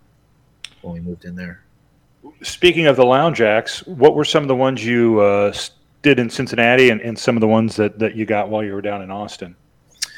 when 0.82 0.94
we 0.94 1.00
moved 1.00 1.24
in 1.24 1.36
there. 1.36 1.62
Speaking 2.42 2.88
of 2.88 2.96
the 2.96 3.06
lounge 3.06 3.42
acts, 3.42 3.86
what 3.88 4.16
were 4.16 4.26
some 4.26 4.44
of 4.44 4.48
the 4.48 4.56
ones 4.56 4.86
you 4.86 5.20
uh, 5.20 5.54
did 6.02 6.20
in 6.20 6.30
Cincinnati, 6.30 6.90
and, 6.90 7.02
and 7.02 7.18
some 7.18 7.36
of 7.36 7.42
the 7.42 7.48
ones 7.48 7.76
that, 7.76 8.00
that 8.00 8.16
you 8.16 8.26
got 8.26 8.50
while 8.50 8.64
you 8.64 8.74
were 8.74 8.82
down 8.82 9.02
in 9.02 9.12
Austin 9.12 9.56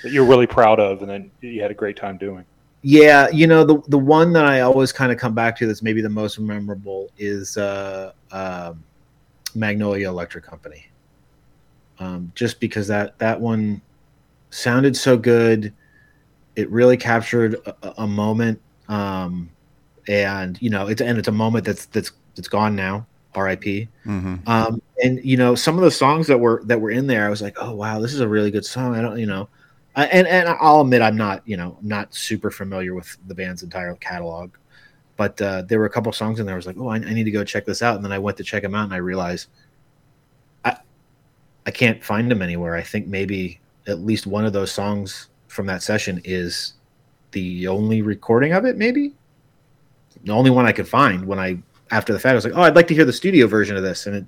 that 0.04 0.12
you're 0.12 0.26
really 0.26 0.48
proud 0.48 0.80
of, 0.80 1.02
and 1.02 1.10
then 1.10 1.32
you 1.42 1.62
had 1.62 1.72
a 1.72 1.74
great 1.74 1.98
time 1.98 2.18
doing? 2.18 2.46
Yeah, 2.82 3.28
you 3.30 3.46
know 3.46 3.66
the 3.66 3.82
the 3.90 3.98
one 3.98 4.32
that 4.34 4.46
I 4.46 4.62
always 4.62 4.94
kind 4.94 5.12
of 5.12 5.18
come 5.18 5.34
back 5.34 5.58
to 5.58 5.68
that's 5.68 5.82
maybe 5.82 6.02
the 6.02 6.10
most 6.10 6.40
memorable 6.40 7.10
is 7.18 7.58
uh, 7.58 8.14
uh, 8.32 8.74
Magnolia 9.54 10.08
Electric 10.08 10.46
Company 10.46 10.90
um, 12.00 12.32
just 12.36 12.60
because 12.60 12.88
that 12.88 13.18
that 13.20 13.40
one 13.40 13.82
sounded 14.50 14.96
so 14.96 15.18
good. 15.18 15.74
It 16.56 16.70
really 16.70 16.98
captured 16.98 17.56
a, 17.66 18.02
a 18.04 18.08
moment, 18.08 18.60
um, 18.88 19.50
and 20.10 20.62
you 20.62 20.70
know, 20.70 20.88
it's 20.88 21.02
and 21.02 21.18
it's 21.18 21.28
a 21.28 21.32
moment 21.32 21.64
that's 21.66 21.86
that's 21.86 22.12
that's 22.36 22.48
gone 22.48 22.76
now. 22.76 23.06
R.I.P. 23.36 23.88
Mm-hmm. 24.08 24.50
Um, 24.50 24.82
and 25.04 25.24
you 25.24 25.38
know, 25.38 25.54
some 25.54 25.78
of 25.78 25.84
the 25.84 25.92
songs 25.92 26.28
that 26.28 26.40
were 26.40 26.62
that 26.66 26.82
were 26.82 26.90
in 26.90 27.08
there, 27.08 27.26
I 27.26 27.30
was 27.30 27.42
like, 27.42 27.56
oh 27.62 27.74
wow, 27.74 28.00
this 28.00 28.14
is 28.14 28.20
a 28.20 28.28
really 28.28 28.52
good 28.52 28.66
song. 28.66 28.96
I 28.96 29.02
don't, 29.02 29.20
you 29.20 29.28
know, 29.28 29.48
I, 29.96 30.08
and 30.08 30.28
and 30.28 30.50
I'll 30.50 30.82
admit 30.82 31.02
I'm 31.02 31.16
not, 31.16 31.48
you 31.48 31.56
know, 31.56 31.78
not 31.82 32.14
super 32.14 32.50
familiar 32.52 32.96
with 32.96 33.16
the 33.28 33.36
band's 33.36 33.64
entire 33.64 33.94
catalog, 33.96 34.52
but 35.16 35.40
uh, 35.42 35.62
there 35.62 35.80
were 35.80 35.86
a 35.86 35.92
couple 35.92 36.12
songs 36.12 36.40
in 36.40 36.46
there. 36.48 36.56
I 36.56 36.58
was 36.58 36.66
like, 36.66 36.78
oh, 36.80 36.90
I, 36.90 36.96
I 36.96 37.14
need 37.14 37.26
to 37.26 37.32
go 37.32 37.44
check 37.44 37.66
this 37.66 37.84
out, 37.84 37.96
and 37.96 38.04
then 38.04 38.12
I 38.12 38.20
went 38.20 38.36
to 38.38 38.44
check 38.44 38.64
them 38.64 38.76
out, 38.76 38.86
and 38.86 38.94
I 38.94 38.98
realized 38.98 39.48
I 41.70 41.72
can't 41.72 42.04
find 42.04 42.32
them 42.32 42.42
anywhere. 42.42 42.76
I 42.76 42.82
think 42.82 43.06
maybe 43.06 43.60
at 43.86 44.00
least 44.00 44.26
one 44.26 44.44
of 44.44 44.54
those 44.54 44.72
songs 44.72 45.28
from 45.50 45.68
that 45.68 45.84
session 45.84 46.20
is 46.26 46.74
the 47.30 47.68
only 47.68 48.02
recording 48.02 48.54
of 48.54 48.66
it. 48.66 48.76
Maybe 48.76 49.14
the 50.24 50.32
only 50.32 50.50
one 50.50 50.66
I 50.66 50.72
could 50.72 50.88
find 50.88 51.26
when 51.26 51.40
I 51.40 51.60
after 51.92 52.14
the 52.14 52.20
fact, 52.20 52.32
I 52.32 52.36
was 52.36 52.46
like, 52.46 52.54
oh, 52.56 52.62
I'd 52.62 52.76
like 52.76 52.88
to 52.88 52.94
hear 52.94 53.06
the 53.06 53.14
studio 53.14 53.48
version 53.48 53.76
of 53.76 53.84
this, 53.84 54.06
and 54.06 54.16
it 54.16 54.26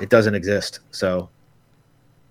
it 0.00 0.10
doesn't 0.10 0.34
exist. 0.34 0.80
So 0.90 1.28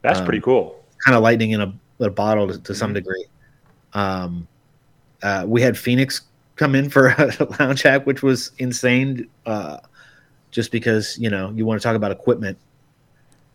that's 0.02 0.20
um, 0.20 0.26
pretty 0.26 0.42
cool. 0.42 0.84
Kind 1.04 1.16
of 1.16 1.24
lightning 1.24 1.52
in 1.52 1.62
a, 1.62 1.74
a 2.00 2.10
bottle 2.10 2.48
to, 2.48 2.60
to 2.60 2.76
some 2.76 2.90
mm-hmm. 2.90 2.96
degree. 2.96 3.26
Um, 3.94 4.48
uh, 5.24 5.46
we 5.48 5.62
had 5.62 5.78
Phoenix 5.78 6.22
come 6.56 6.76
in 6.76 6.90
for 6.90 7.08
a 7.18 7.48
lounge 7.60 7.86
act, 7.86 8.06
which 8.06 8.24
was 8.24 8.52
insane. 8.60 9.28
Uh, 9.46 9.78
just 10.52 10.72
because 10.72 11.18
you 11.18 11.30
know 11.30 11.52
you 11.52 11.66
want 11.66 11.82
to 11.82 11.84
talk 11.84 11.96
about 11.96 12.12
equipment, 12.12 12.58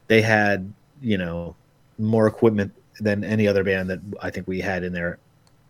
they 0.09 0.21
had 0.21 0.73
you 1.01 1.17
know 1.17 1.55
more 1.99 2.27
equipment 2.27 2.73
than 3.01 3.25
any 3.25 3.47
other 3.47 3.65
band 3.65 3.89
that 3.89 4.01
I 4.21 4.31
think 4.31 4.47
we 4.47 4.61
had 4.61 4.85
in 4.85 4.93
there 4.93 5.19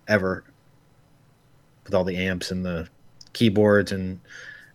ever, 0.09 0.45
with 1.85 1.95
all 1.95 2.02
the 2.02 2.17
amps 2.17 2.50
and 2.50 2.64
the 2.64 2.88
keyboards 3.32 3.92
and 3.92 4.20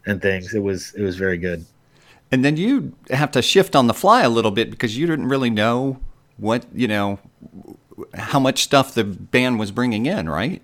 and 0.06 0.22
things. 0.22 0.54
It 0.54 0.64
was 0.64 0.94
it 0.96 1.02
was 1.02 1.16
very 1.16 1.38
good. 1.38 1.66
And 2.32 2.44
then 2.44 2.58
you 2.58 2.94
have 3.12 3.32
to 3.32 3.42
shift 3.42 3.76
on 3.76 3.88
the 3.88 3.94
fly 3.94 4.24
a 4.24 4.30
little 4.30 4.52
bit 4.52 4.72
because 4.72 4.98
you 4.98 5.08
didn't 5.08 5.28
really 5.28 5.50
know 5.50 6.00
what 6.38 6.66
you 6.74 6.88
know 6.88 7.20
how 8.14 8.40
much 8.40 8.64
stuff 8.64 8.94
the 8.94 9.04
band 9.04 9.60
was 9.60 9.72
bringing 9.72 10.06
in, 10.06 10.30
right? 10.30 10.62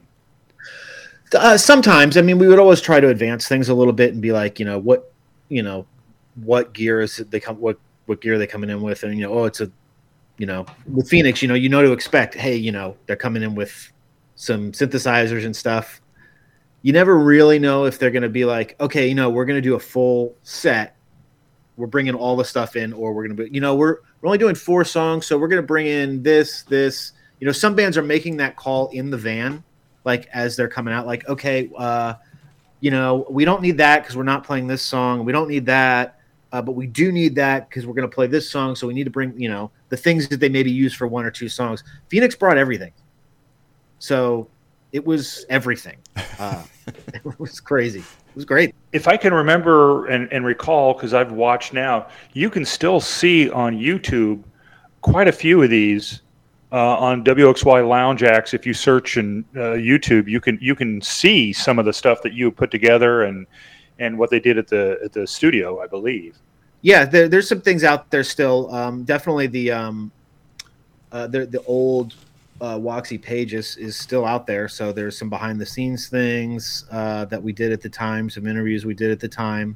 Uh, 1.33 1.57
sometimes, 1.57 2.17
I 2.17 2.21
mean, 2.21 2.39
we 2.39 2.47
would 2.47 2.59
always 2.59 2.81
try 2.81 2.99
to 2.99 3.07
advance 3.07 3.47
things 3.47 3.69
a 3.69 3.73
little 3.73 3.93
bit 3.93 4.11
and 4.11 4.21
be 4.21 4.33
like, 4.33 4.59
you 4.59 4.65
know, 4.65 4.77
what, 4.77 5.13
you 5.47 5.63
know, 5.63 5.85
what 6.35 6.73
gear 6.73 7.01
is 7.01 7.17
they 7.17 7.39
come, 7.39 7.57
what 7.57 7.77
what 8.05 8.19
gear 8.19 8.33
are 8.33 8.37
they 8.37 8.47
coming 8.47 8.69
in 8.69 8.81
with, 8.81 9.03
and 9.03 9.17
you 9.17 9.25
know, 9.25 9.33
oh, 9.33 9.45
it's 9.45 9.61
a, 9.61 9.71
you 10.37 10.45
know, 10.45 10.65
with 10.91 11.07
Phoenix, 11.07 11.41
you 11.41 11.47
know, 11.47 11.53
you 11.53 11.69
know 11.69 11.81
to 11.81 11.91
expect. 11.91 12.35
Hey, 12.35 12.55
you 12.55 12.71
know, 12.71 12.97
they're 13.05 13.15
coming 13.15 13.43
in 13.43 13.55
with 13.55 13.91
some 14.35 14.71
synthesizers 14.71 15.45
and 15.45 15.55
stuff. 15.55 16.00
You 16.81 16.93
never 16.93 17.17
really 17.17 17.59
know 17.59 17.85
if 17.85 17.99
they're 17.99 18.11
going 18.11 18.23
to 18.23 18.29
be 18.29 18.45
like, 18.45 18.75
okay, 18.79 19.07
you 19.07 19.15
know, 19.15 19.29
we're 19.29 19.45
going 19.45 19.57
to 19.57 19.61
do 19.61 19.75
a 19.75 19.79
full 19.79 20.35
set. 20.43 20.95
We're 21.77 21.87
bringing 21.87 22.15
all 22.15 22.35
the 22.35 22.45
stuff 22.45 22.75
in, 22.75 22.91
or 22.93 23.13
we're 23.13 23.27
going 23.27 23.37
to 23.37 23.43
be, 23.43 23.53
you 23.53 23.61
know, 23.61 23.75
we're 23.75 23.97
we're 24.21 24.27
only 24.27 24.37
doing 24.37 24.55
four 24.55 24.83
songs, 24.83 25.25
so 25.25 25.37
we're 25.37 25.47
going 25.47 25.61
to 25.61 25.67
bring 25.67 25.87
in 25.87 26.21
this, 26.21 26.63
this. 26.63 27.13
You 27.39 27.47
know, 27.47 27.51
some 27.51 27.75
bands 27.75 27.97
are 27.97 28.03
making 28.03 28.37
that 28.37 28.55
call 28.55 28.89
in 28.89 29.09
the 29.09 29.17
van 29.17 29.63
like 30.03 30.27
as 30.33 30.55
they're 30.55 30.67
coming 30.67 30.93
out 30.93 31.05
like 31.05 31.27
okay 31.27 31.69
uh 31.77 32.13
you 32.79 32.91
know 32.91 33.25
we 33.29 33.45
don't 33.45 33.61
need 33.61 33.77
that 33.77 34.01
because 34.01 34.15
we're 34.15 34.23
not 34.23 34.43
playing 34.43 34.67
this 34.67 34.81
song 34.81 35.25
we 35.25 35.31
don't 35.31 35.47
need 35.47 35.65
that 35.65 36.19
uh, 36.53 36.61
but 36.61 36.73
we 36.73 36.85
do 36.85 37.11
need 37.11 37.35
that 37.35 37.69
because 37.69 37.85
we're 37.85 37.93
going 37.93 38.09
to 38.09 38.13
play 38.13 38.27
this 38.27 38.49
song 38.49 38.75
so 38.75 38.87
we 38.87 38.93
need 38.93 39.03
to 39.03 39.09
bring 39.09 39.39
you 39.39 39.49
know 39.49 39.71
the 39.89 39.97
things 39.97 40.27
that 40.27 40.39
they 40.39 40.49
maybe 40.49 40.71
use 40.71 40.93
for 40.93 41.07
one 41.07 41.25
or 41.25 41.31
two 41.31 41.49
songs 41.49 41.83
phoenix 42.09 42.35
brought 42.35 42.57
everything 42.57 42.91
so 43.99 44.47
it 44.91 45.05
was 45.05 45.45
everything 45.49 45.97
uh, 46.39 46.63
it 47.13 47.39
was 47.39 47.59
crazy 47.59 47.99
it 47.99 48.35
was 48.35 48.45
great 48.45 48.73
if 48.91 49.07
i 49.07 49.15
can 49.17 49.33
remember 49.33 50.07
and, 50.07 50.31
and 50.31 50.45
recall 50.45 50.93
because 50.93 51.13
i've 51.13 51.31
watched 51.31 51.73
now 51.73 52.07
you 52.33 52.49
can 52.49 52.65
still 52.65 52.99
see 52.99 53.49
on 53.51 53.77
youtube 53.77 54.43
quite 55.01 55.27
a 55.27 55.31
few 55.31 55.61
of 55.61 55.69
these 55.69 56.21
uh, 56.71 56.97
on 56.97 57.23
WOXY 57.23 57.87
Lounge 57.87 58.23
Acts. 58.23 58.53
If 58.53 58.65
you 58.65 58.73
search 58.73 59.17
in 59.17 59.43
uh, 59.55 59.75
YouTube, 59.75 60.27
you 60.27 60.39
can 60.39 60.57
you 60.61 60.75
can 60.75 61.01
see 61.01 61.51
some 61.51 61.79
of 61.79 61.85
the 61.85 61.93
stuff 61.93 62.21
that 62.21 62.33
you 62.33 62.51
put 62.51 62.71
together 62.71 63.23
and 63.23 63.45
and 63.99 64.17
what 64.17 64.29
they 64.29 64.39
did 64.39 64.57
at 64.57 64.67
the 64.67 64.97
at 65.03 65.11
the 65.11 65.27
studio, 65.27 65.81
I 65.81 65.87
believe. 65.87 66.37
Yeah, 66.81 67.05
there, 67.05 67.27
there's 67.27 67.47
some 67.47 67.61
things 67.61 67.83
out 67.83 68.09
there 68.09 68.23
still. 68.23 68.73
Um, 68.73 69.03
definitely 69.03 69.47
the 69.47 69.71
um, 69.71 70.11
uh, 71.11 71.27
the 71.27 71.45
the 71.45 71.61
old 71.63 72.15
uh, 72.61 72.77
Woxy 72.77 73.21
page 73.21 73.53
is, 73.53 73.75
is 73.77 73.97
still 73.97 74.25
out 74.25 74.45
there. 74.45 74.67
So 74.67 74.91
there's 74.91 75.17
some 75.17 75.29
behind 75.29 75.59
the 75.59 75.65
scenes 75.65 76.07
things 76.07 76.85
uh, 76.91 77.25
that 77.25 77.41
we 77.41 77.51
did 77.51 77.71
at 77.71 77.81
the 77.81 77.89
time, 77.89 78.29
some 78.29 78.47
interviews 78.47 78.85
we 78.85 78.93
did 78.93 79.11
at 79.11 79.19
the 79.19 79.27
time. 79.27 79.75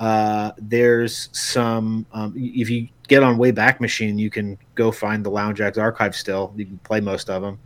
Uh, 0.00 0.52
there's 0.58 1.28
some 1.32 2.06
um, 2.12 2.34
if 2.36 2.68
you 2.68 2.88
get 3.08 3.22
on 3.22 3.38
Wayback 3.38 3.80
Machine, 3.80 4.18
you 4.18 4.30
can 4.30 4.58
go 4.74 4.90
find 4.90 5.24
the 5.24 5.30
Lounge 5.30 5.60
Acts 5.60 5.78
archive 5.78 6.16
still. 6.16 6.52
You 6.56 6.66
can 6.66 6.78
play 6.78 7.00
most 7.00 7.30
of 7.30 7.42
them. 7.42 7.58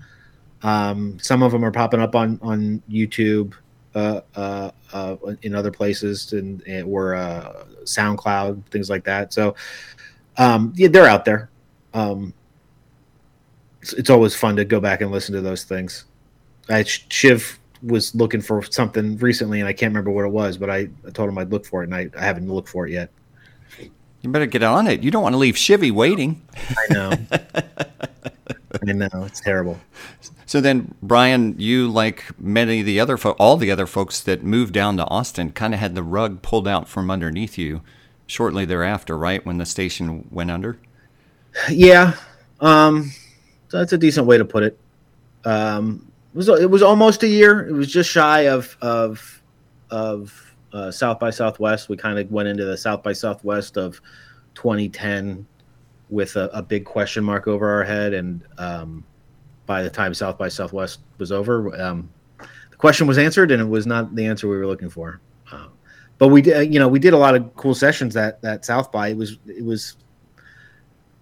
Um, 0.63 1.19
some 1.21 1.43
of 1.43 1.53
them 1.53 1.65
are 1.65 1.73
popping 1.73 2.01
up 2.01 2.15
on 2.15 2.39
on 2.43 2.83
YouTube, 2.91 3.55
uh, 3.95 4.21
uh, 4.37 4.71
uh, 4.93 5.17
in 5.43 5.55
other 5.55 5.71
places, 5.71 6.33
and, 6.33 6.63
and 6.63 6.87
or 6.87 7.15
uh, 7.15 7.65
SoundCloud, 7.83 8.65
things 8.67 8.91
like 8.91 9.05
that. 9.05 9.33
So, 9.33 9.57
um, 10.37 10.73
yeah, 10.77 10.89
they're 10.89 11.07
out 11.07 11.25
there. 11.25 11.51
Um, 11.95 12.33
it's, 13.83 13.93
it's, 13.95 14.11
always 14.11 14.35
fun 14.35 14.57
to 14.57 14.65
go 14.65 14.81
back 14.81 15.01
and 15.01 15.11
listen 15.11 15.35
to 15.35 15.41
those 15.41 15.65
things. 15.65 16.05
I 16.69 16.83
Shiv 16.85 17.59
was 17.83 18.15
looking 18.15 18.41
for 18.41 18.63
something 18.63 19.17
recently, 19.19 19.61
and 19.61 19.69
I 19.69 19.73
can't 19.73 19.91
remember 19.91 20.11
what 20.11 20.25
it 20.25 20.31
was, 20.31 20.57
but 20.57 20.71
I, 20.71 20.89
I 21.07 21.11
told 21.13 21.29
him 21.29 21.39
I'd 21.39 21.51
look 21.51 21.65
for 21.65 21.83
it, 21.83 21.87
and 21.87 21.95
I, 21.95 22.11
I 22.17 22.25
haven't 22.25 22.51
looked 22.51 22.69
for 22.69 22.87
it 22.87 22.93
yet. 22.93 23.11
You 24.23 24.31
better 24.31 24.47
get 24.47 24.63
on 24.63 24.87
it. 24.87 25.03
You 25.03 25.11
don't 25.11 25.23
want 25.23 25.33
to 25.33 25.39
leave 25.39 25.55
Chivy 25.55 25.91
waiting. 25.91 26.43
I 26.55 26.93
know. 26.93 27.13
I 28.87 28.93
know. 28.93 29.25
It's 29.25 29.41
terrible. 29.41 29.81
So 30.45 30.61
then, 30.61 30.95
Brian, 31.01 31.55
you 31.59 31.89
like 31.89 32.39
many 32.39 32.81
of 32.81 32.87
the 32.87 33.01
other 33.01 33.17
fo- 33.17 33.33
all 33.33 33.57
the 33.57 33.71
other 33.71 33.87
folks 33.87 34.21
that 34.21 34.43
moved 34.43 34.75
down 34.75 34.97
to 34.99 35.07
Austin, 35.07 35.53
kind 35.53 35.73
of 35.73 35.81
had 35.81 35.95
the 35.95 36.03
rug 36.03 36.43
pulled 36.43 36.69
out 36.69 36.89
from 36.89 37.11
underneath 37.11 37.57
you 37.57 37.83
shortly 38.27 38.65
thereafter, 38.65 39.17
right 39.17 39.45
when 39.47 39.59
the 39.59 39.67
station 39.67 40.27
went 40.31 40.51
under. 40.51 40.79
Yeah, 41.71 42.15
um, 42.61 43.13
that's 43.79 43.93
a 43.93 43.99
decent 43.99 44.27
way 44.27 44.39
to 44.39 44.45
put 44.45 44.63
it. 44.63 44.79
Um, 45.45 46.11
it 46.33 46.37
was 46.37 46.49
it 46.49 46.71
was 46.71 46.83
almost 46.83 47.23
a 47.23 47.29
year. 47.29 47.67
It 47.69 47.73
was 47.73 47.93
just 47.93 48.11
shy 48.11 48.49
of 48.49 48.77
of 48.83 49.43
of 49.91 50.55
uh, 50.73 50.91
South 50.91 51.19
by 51.19 51.31
Southwest. 51.31 51.89
We 51.89 51.97
kind 51.97 52.19
of 52.19 52.31
went 52.31 52.49
into 52.49 52.65
the 52.65 52.77
South 52.77 53.03
by 53.03 53.13
Southwest 53.13 53.77
of 53.77 54.01
2010 54.55 55.47
with 56.09 56.37
a, 56.37 56.51
a 56.53 56.63
big 56.63 56.85
question 56.85 57.25
mark 57.25 57.47
over 57.47 57.69
our 57.69 57.85
head, 57.85 58.15
and 58.15 58.43
um, 58.59 59.05
by 59.67 59.83
the 59.83 59.91
time 59.91 60.13
South 60.15 60.39
by 60.39 60.49
Southwest 60.49 61.01
was 61.19 61.33
over, 61.33 61.81
um, 61.81 62.09
the 62.39 62.77
question 62.77 63.07
was 63.07 63.19
answered, 63.19 63.51
and 63.51 63.61
it 63.61 63.69
was 63.69 63.87
not 63.87 64.15
the 64.15 64.27
answer 64.27 64.49
we 64.49 64.57
were 64.57 64.67
looking 64.67 64.91
for. 64.91 65.21
Uh, 65.51 65.69
but 66.19 66.29
we 66.29 66.43
did, 66.43 66.73
you 66.73 66.79
know, 66.79 66.89
we 66.89 66.99
did 66.99 67.15
a 67.15 67.19
lot 67.19 67.35
of 67.35 67.55
cool 67.57 67.75
sessions 67.75 68.15
that 68.15 68.43
that 68.43 68.65
South 68.65 68.93
by. 68.93 69.09
It 69.09 69.17
was 69.17 69.39
it 69.47 69.65
was 69.65 69.97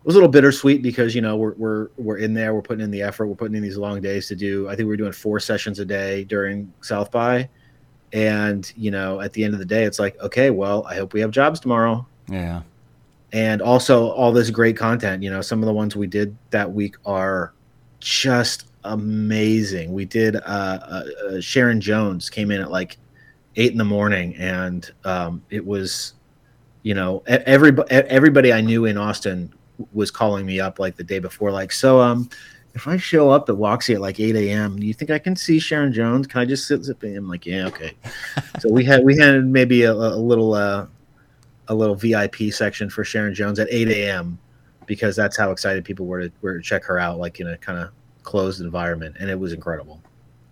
was 0.09 0.15
a 0.15 0.19
little 0.19 0.31
bittersweet 0.31 0.81
because 0.81 1.15
you 1.15 1.21
know 1.21 1.37
we're 1.37 1.53
we're 1.57 1.89
we're 1.99 2.17
in 2.17 2.33
there, 2.33 2.55
we're 2.55 2.63
putting 2.63 2.83
in 2.83 2.91
the 2.91 3.03
effort, 3.03 3.27
we're 3.27 3.35
putting 3.35 3.55
in 3.55 3.63
these 3.63 3.77
long 3.77 4.01
days 4.01 4.27
to 4.29 4.35
do. 4.35 4.67
I 4.67 4.71
think 4.71 4.87
we 4.87 4.87
were 4.87 4.97
doing 4.97 5.13
four 5.13 5.39
sessions 5.39 5.81
a 5.81 5.85
day 5.85 6.25
during 6.25 6.73
South 6.81 7.11
by, 7.11 7.47
and 8.15 8.73
you 8.75 8.91
know 8.91 9.21
at 9.21 9.35
the 9.35 9.45
end 9.45 9.53
of 9.53 9.61
the 9.61 9.67
day 9.67 9.85
it's 9.85 9.99
like 9.99 10.19
okay 10.23 10.49
well 10.49 10.87
i 10.87 10.95
hope 10.95 11.13
we 11.13 11.21
have 11.21 11.31
jobs 11.31 11.61
tomorrow. 11.61 12.07
Yeah. 12.27 12.63
And 13.35 13.61
also 13.61 14.09
all 14.13 14.33
this 14.33 14.49
great 14.49 14.79
content 14.79 15.23
you 15.23 15.29
know 15.29 15.43
some 15.43 15.63
of 15.63 15.67
the 15.67 15.75
ones 15.75 15.95
we 15.95 16.07
did 16.07 16.35
that 16.51 16.73
week 16.73 16.97
are 17.05 17.53
just 18.01 18.71
amazing. 18.85 19.93
We 19.93 20.07
did 20.07 20.37
uh, 20.37 20.39
uh, 20.39 21.05
uh 21.27 21.41
sharon 21.41 21.83
jones 21.83 22.31
came 22.31 22.51
in 22.51 22.63
at 22.63 22.71
like 22.71 22.97
eight 23.57 23.73
in 23.73 23.79
the 23.79 23.85
morning 23.85 24.35
and 24.37 24.91
um, 25.05 25.45
it 25.51 25.67
was 25.67 26.15
you 26.83 26.95
know 26.95 27.23
everybody 27.27 27.91
everybody 27.91 28.53
i 28.53 28.61
knew 28.63 28.87
in 28.87 28.97
austin 28.97 29.53
was 29.93 30.11
calling 30.11 30.45
me 30.45 30.61
up 30.61 30.79
like 30.79 30.97
the 30.97 31.05
day 31.05 31.19
before 31.19 31.51
like 31.51 31.73
so 31.73 32.01
um 32.01 32.29
if 32.75 32.87
I 32.87 32.97
show 32.97 33.31
up 33.31 33.49
at 33.49 33.57
Woxy 33.57 33.95
at 33.95 34.01
like 34.01 34.21
8 34.21 34.37
a.m., 34.37 34.79
do 34.79 34.87
you 34.87 34.95
think 34.95 35.11
I 35.11 35.19
can 35.19 35.35
see 35.35 35.59
Sharon 35.59 35.93
Jones? 35.93 36.29
Can 36.29 36.41
I 36.41 36.45
just 36.45 36.69
sit? 36.69 36.85
sit 36.85 36.97
I'm 37.03 37.27
like, 37.27 37.45
yeah, 37.45 37.67
okay. 37.67 37.95
so 38.61 38.71
we 38.71 38.85
had 38.85 39.03
we 39.05 39.19
had 39.19 39.45
maybe 39.45 39.83
a, 39.83 39.93
a 39.93 40.17
little 40.17 40.55
uh, 40.55 40.87
a 41.67 41.75
little 41.75 41.97
VIP 41.97 42.53
section 42.53 42.89
for 42.89 43.05
Sharon 43.05 43.35
Jones 43.35 43.59
at 43.59 43.67
8 43.71 43.89
a.m. 43.89 44.39
because 44.87 45.17
that's 45.17 45.37
how 45.37 45.51
excited 45.51 45.85
people 45.85 46.07
were 46.07 46.29
to 46.29 46.33
were 46.41 46.59
to 46.59 46.63
check 46.63 46.85
her 46.85 46.99
out, 46.99 47.19
like 47.19 47.41
in 47.41 47.49
a 47.49 47.57
kind 47.59 47.79
of 47.79 47.91
closed 48.23 48.61
environment, 48.61 49.17
and 49.19 49.31
it 49.31 49.39
was 49.39 49.53
incredible. 49.53 50.01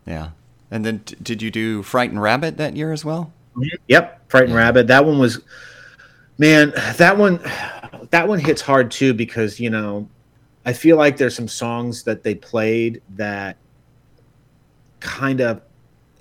Yeah. 0.06 0.30
And 0.70 0.84
then 0.84 1.00
t- 1.00 1.16
did 1.22 1.42
you 1.42 1.50
do 1.50 1.82
Frightened 1.82 2.20
Rabbit 2.20 2.56
that 2.56 2.76
year 2.76 2.92
as 2.92 3.04
well? 3.04 3.32
Mm-hmm. 3.56 3.76
Yep, 3.88 4.30
Frightened 4.30 4.52
yeah. 4.52 4.58
Rabbit. 4.58 4.86
That 4.88 5.04
one 5.04 5.18
was, 5.18 5.40
man, 6.38 6.72
that 6.96 7.16
one, 7.16 7.38
that 8.10 8.28
one 8.28 8.38
hits 8.38 8.60
hard 8.60 8.90
too 8.90 9.14
because 9.14 9.58
you 9.58 9.70
know 9.70 10.08
I 10.66 10.72
feel 10.72 10.96
like 10.96 11.16
there's 11.16 11.34
some 11.34 11.46
songs 11.46 12.02
that 12.02 12.24
they 12.24 12.34
played 12.34 13.00
that 13.10 13.56
kind 14.98 15.40
of 15.40 15.62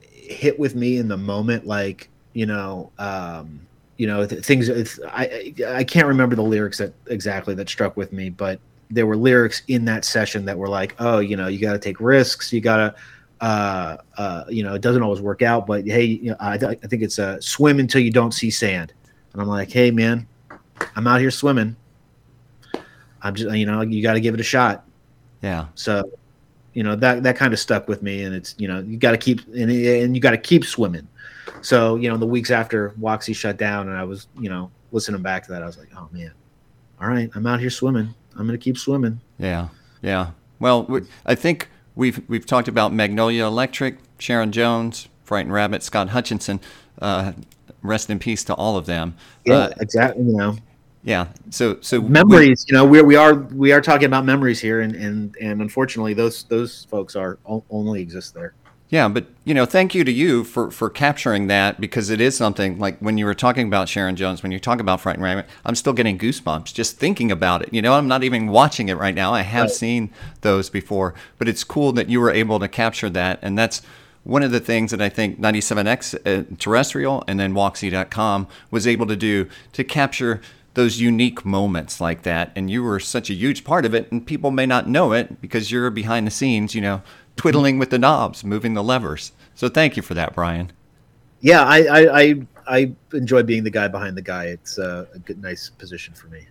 hit 0.01 0.59
with 0.59 0.75
me 0.75 0.97
in 0.97 1.07
the 1.07 1.17
moment, 1.17 1.65
like 1.65 2.09
you 2.33 2.45
know, 2.45 2.91
um, 2.99 3.65
you 3.97 4.05
know, 4.05 4.25
th- 4.25 4.45
things. 4.45 4.69
I 5.07 5.53
I 5.67 5.83
can't 5.83 6.07
remember 6.07 6.35
the 6.35 6.43
lyrics 6.43 6.77
that 6.77 6.93
exactly 7.07 7.55
that 7.55 7.67
struck 7.67 7.97
with 7.97 8.13
me, 8.13 8.29
but 8.29 8.59
there 8.91 9.07
were 9.07 9.17
lyrics 9.17 9.63
in 9.67 9.85
that 9.85 10.05
session 10.05 10.45
that 10.45 10.57
were 10.57 10.69
like, 10.69 10.95
oh, 10.99 11.19
you 11.19 11.35
know, 11.35 11.47
you 11.47 11.59
got 11.59 11.73
to 11.73 11.79
take 11.79 11.99
risks, 11.99 12.53
you 12.53 12.61
got 12.61 12.77
to. 12.77 12.95
Uh, 13.41 13.97
uh, 14.17 14.45
you 14.47 14.63
know, 14.63 14.75
it 14.75 14.81
doesn't 14.81 15.03
always 15.03 15.19
work 15.19 15.41
out, 15.41 15.67
but 15.67 15.85
hey, 15.85 16.05
you 16.05 16.29
know, 16.31 16.37
I, 16.39 16.53
I 16.53 16.75
think 16.75 17.03
it's 17.03 17.19
a 17.19 17.39
swim 17.41 17.79
until 17.79 18.01
you 18.01 18.09
don't 18.09 18.31
see 18.31 18.49
sand. 18.49 18.93
And 19.33 19.41
I'm 19.41 19.47
like, 19.49 19.69
hey, 19.69 19.91
man, 19.91 20.25
I'm 20.95 21.07
out 21.07 21.19
here 21.19 21.31
swimming. 21.31 21.75
I'm 23.21 23.35
just 23.35 23.55
you 23.55 23.65
know 23.65 23.81
you 23.81 24.01
got 24.03 24.13
to 24.13 24.19
give 24.19 24.33
it 24.33 24.39
a 24.39 24.43
shot. 24.43 24.85
Yeah. 25.41 25.67
So, 25.75 26.11
you 26.73 26.83
know 26.83 26.95
that 26.95 27.23
that 27.23 27.35
kind 27.35 27.53
of 27.53 27.59
stuck 27.59 27.87
with 27.87 28.01
me, 28.01 28.23
and 28.23 28.35
it's 28.35 28.55
you 28.57 28.67
know 28.67 28.79
you 28.79 28.97
got 28.97 29.11
to 29.11 29.17
keep 29.17 29.45
and, 29.47 29.71
and 29.71 30.15
you 30.15 30.21
got 30.21 30.31
to 30.31 30.37
keep 30.37 30.63
swimming. 30.65 31.07
So 31.61 31.95
you 31.95 32.09
know, 32.09 32.17
the 32.17 32.27
weeks 32.27 32.51
after 32.51 32.91
Woxy 32.91 33.35
shut 33.35 33.57
down, 33.57 33.87
and 33.89 33.97
I 33.97 34.03
was 34.03 34.27
you 34.39 34.49
know 34.49 34.71
listening 34.91 35.21
back 35.21 35.43
to 35.45 35.51
that, 35.51 35.63
I 35.63 35.65
was 35.65 35.77
like, 35.77 35.89
oh 35.95 36.07
man, 36.11 36.31
all 37.01 37.07
right, 37.07 37.29
I'm 37.35 37.47
out 37.47 37.59
here 37.59 37.69
swimming. 37.69 38.13
I'm 38.37 38.45
gonna 38.45 38.57
keep 38.57 38.77
swimming. 38.77 39.19
Yeah, 39.39 39.69
yeah. 40.01 40.31
Well, 40.59 41.01
I 41.25 41.35
think 41.35 41.69
we've 41.95 42.21
we've 42.27 42.45
talked 42.45 42.67
about 42.67 42.93
Magnolia 42.93 43.45
Electric, 43.45 43.97
Sharon 44.19 44.51
Jones, 44.51 45.07
Frightened 45.23 45.53
Rabbit, 45.53 45.83
Scott 45.83 46.09
Hutchinson. 46.09 46.59
Uh, 47.01 47.33
rest 47.81 48.09
in 48.09 48.19
peace 48.19 48.43
to 48.45 48.53
all 48.53 48.77
of 48.77 48.85
them. 48.85 49.15
Yeah, 49.45 49.55
uh, 49.55 49.73
exactly. 49.79 50.23
You 50.23 50.33
know. 50.33 50.57
Yeah. 51.05 51.27
So 51.51 51.77
so 51.81 52.01
memories. 52.01 52.65
We, 52.67 52.73
you 52.73 52.77
know, 52.77 52.85
we 52.85 53.01
we 53.03 53.15
are 53.15 53.35
we 53.35 53.71
are 53.71 53.79
talking 53.79 54.07
about 54.07 54.25
memories 54.25 54.59
here, 54.59 54.81
and 54.81 54.95
and 54.95 55.37
and 55.39 55.61
unfortunately, 55.61 56.15
those 56.15 56.43
those 56.45 56.85
folks 56.85 57.15
are 57.15 57.37
only 57.45 58.01
exist 58.01 58.33
there. 58.33 58.55
Yeah, 58.89 59.07
but 59.07 59.27
you 59.43 59.53
know, 59.53 59.65
thank 59.65 59.93
you 59.93 60.03
to 60.03 60.11
you 60.11 60.43
for 60.43 60.71
for 60.71 60.89
capturing 60.89 61.45
that 61.47 61.79
because 61.79 62.09
it 62.09 62.19
is 62.19 62.35
something 62.35 62.79
like 62.79 62.97
when 62.99 63.19
you 63.19 63.25
were 63.25 63.35
talking 63.35 63.67
about 63.67 63.87
Sharon 63.87 64.15
Jones, 64.15 64.41
when 64.41 64.51
you 64.51 64.59
talk 64.59 64.79
about 64.79 64.99
Frightened 64.99 65.23
Rabbit, 65.23 65.45
I'm 65.63 65.75
still 65.75 65.93
getting 65.93 66.17
goosebumps 66.17 66.73
just 66.73 66.97
thinking 66.97 67.31
about 67.31 67.61
it. 67.61 67.71
You 67.71 67.83
know, 67.83 67.93
I'm 67.93 68.07
not 68.07 68.23
even 68.23 68.47
watching 68.47 68.89
it 68.89 68.97
right 68.97 69.13
now. 69.13 69.31
I 69.31 69.41
have 69.41 69.65
right. 69.65 69.71
seen 69.71 70.11
those 70.41 70.71
before, 70.71 71.13
but 71.37 71.47
it's 71.47 71.63
cool 71.63 71.91
that 71.93 72.09
you 72.09 72.19
were 72.19 72.31
able 72.31 72.59
to 72.59 72.67
capture 72.67 73.11
that, 73.11 73.37
and 73.43 73.55
that's 73.55 73.83
one 74.23 74.41
of 74.41 74.51
the 74.51 74.59
things 74.59 74.89
that 74.89 75.03
I 75.03 75.09
think 75.09 75.39
97X 75.39 76.15
uh, 76.25 76.55
terrestrial 76.57 77.23
and 77.27 77.39
then 77.39 77.53
Woxy.com 77.53 78.47
was 78.71 78.87
able 78.87 79.05
to 79.05 79.15
do 79.15 79.47
to 79.73 79.83
capture 79.83 80.41
those 80.75 80.99
unique 80.99 81.43
moments 81.43 81.99
like 81.99 82.21
that. 82.23 82.51
And 82.55 82.69
you 82.69 82.83
were 82.83 82.99
such 82.99 83.29
a 83.29 83.33
huge 83.33 83.63
part 83.63 83.85
of 83.85 83.93
it, 83.93 84.11
and 84.11 84.25
people 84.25 84.51
may 84.51 84.65
not 84.65 84.87
know 84.87 85.11
it 85.11 85.41
because 85.41 85.71
you're 85.71 85.89
behind 85.89 86.27
the 86.27 86.31
scenes, 86.31 86.75
you 86.75 86.81
know, 86.81 87.01
twiddling 87.35 87.79
with 87.79 87.89
the 87.89 87.99
knobs, 87.99 88.43
moving 88.43 88.75
the 88.75 88.83
levers. 88.83 89.31
So 89.55 89.67
thank 89.67 89.97
you 89.97 90.03
for 90.03 90.13
that, 90.13 90.35
Brian. 90.35 90.71
Yeah, 91.41 91.63
I 91.63 91.83
I, 91.83 92.21
I, 92.21 92.47
I 92.67 92.91
enjoy 93.13 93.43
being 93.43 93.63
the 93.63 93.69
guy 93.69 93.87
behind 93.87 94.15
the 94.15 94.21
guy. 94.21 94.45
It's 94.45 94.79
uh, 94.79 95.05
a 95.13 95.19
good, 95.19 95.41
nice 95.41 95.69
position 95.69 96.13
for 96.13 96.27
me. 96.27 96.47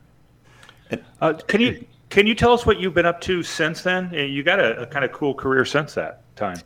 Uh, 1.20 1.32
can 1.46 1.60
you 1.60 1.84
can 2.10 2.26
you 2.26 2.34
tell 2.34 2.52
us 2.52 2.66
what 2.66 2.78
you've 2.78 2.94
been 2.94 3.06
up 3.06 3.20
to 3.22 3.42
since 3.42 3.82
then? 3.82 4.12
You 4.12 4.42
got 4.42 4.60
a, 4.60 4.82
a 4.82 4.86
kind 4.86 5.04
of 5.04 5.12
cool 5.12 5.34
career 5.34 5.64
since 5.64 5.94
that 5.94 6.22
time. 6.36 6.58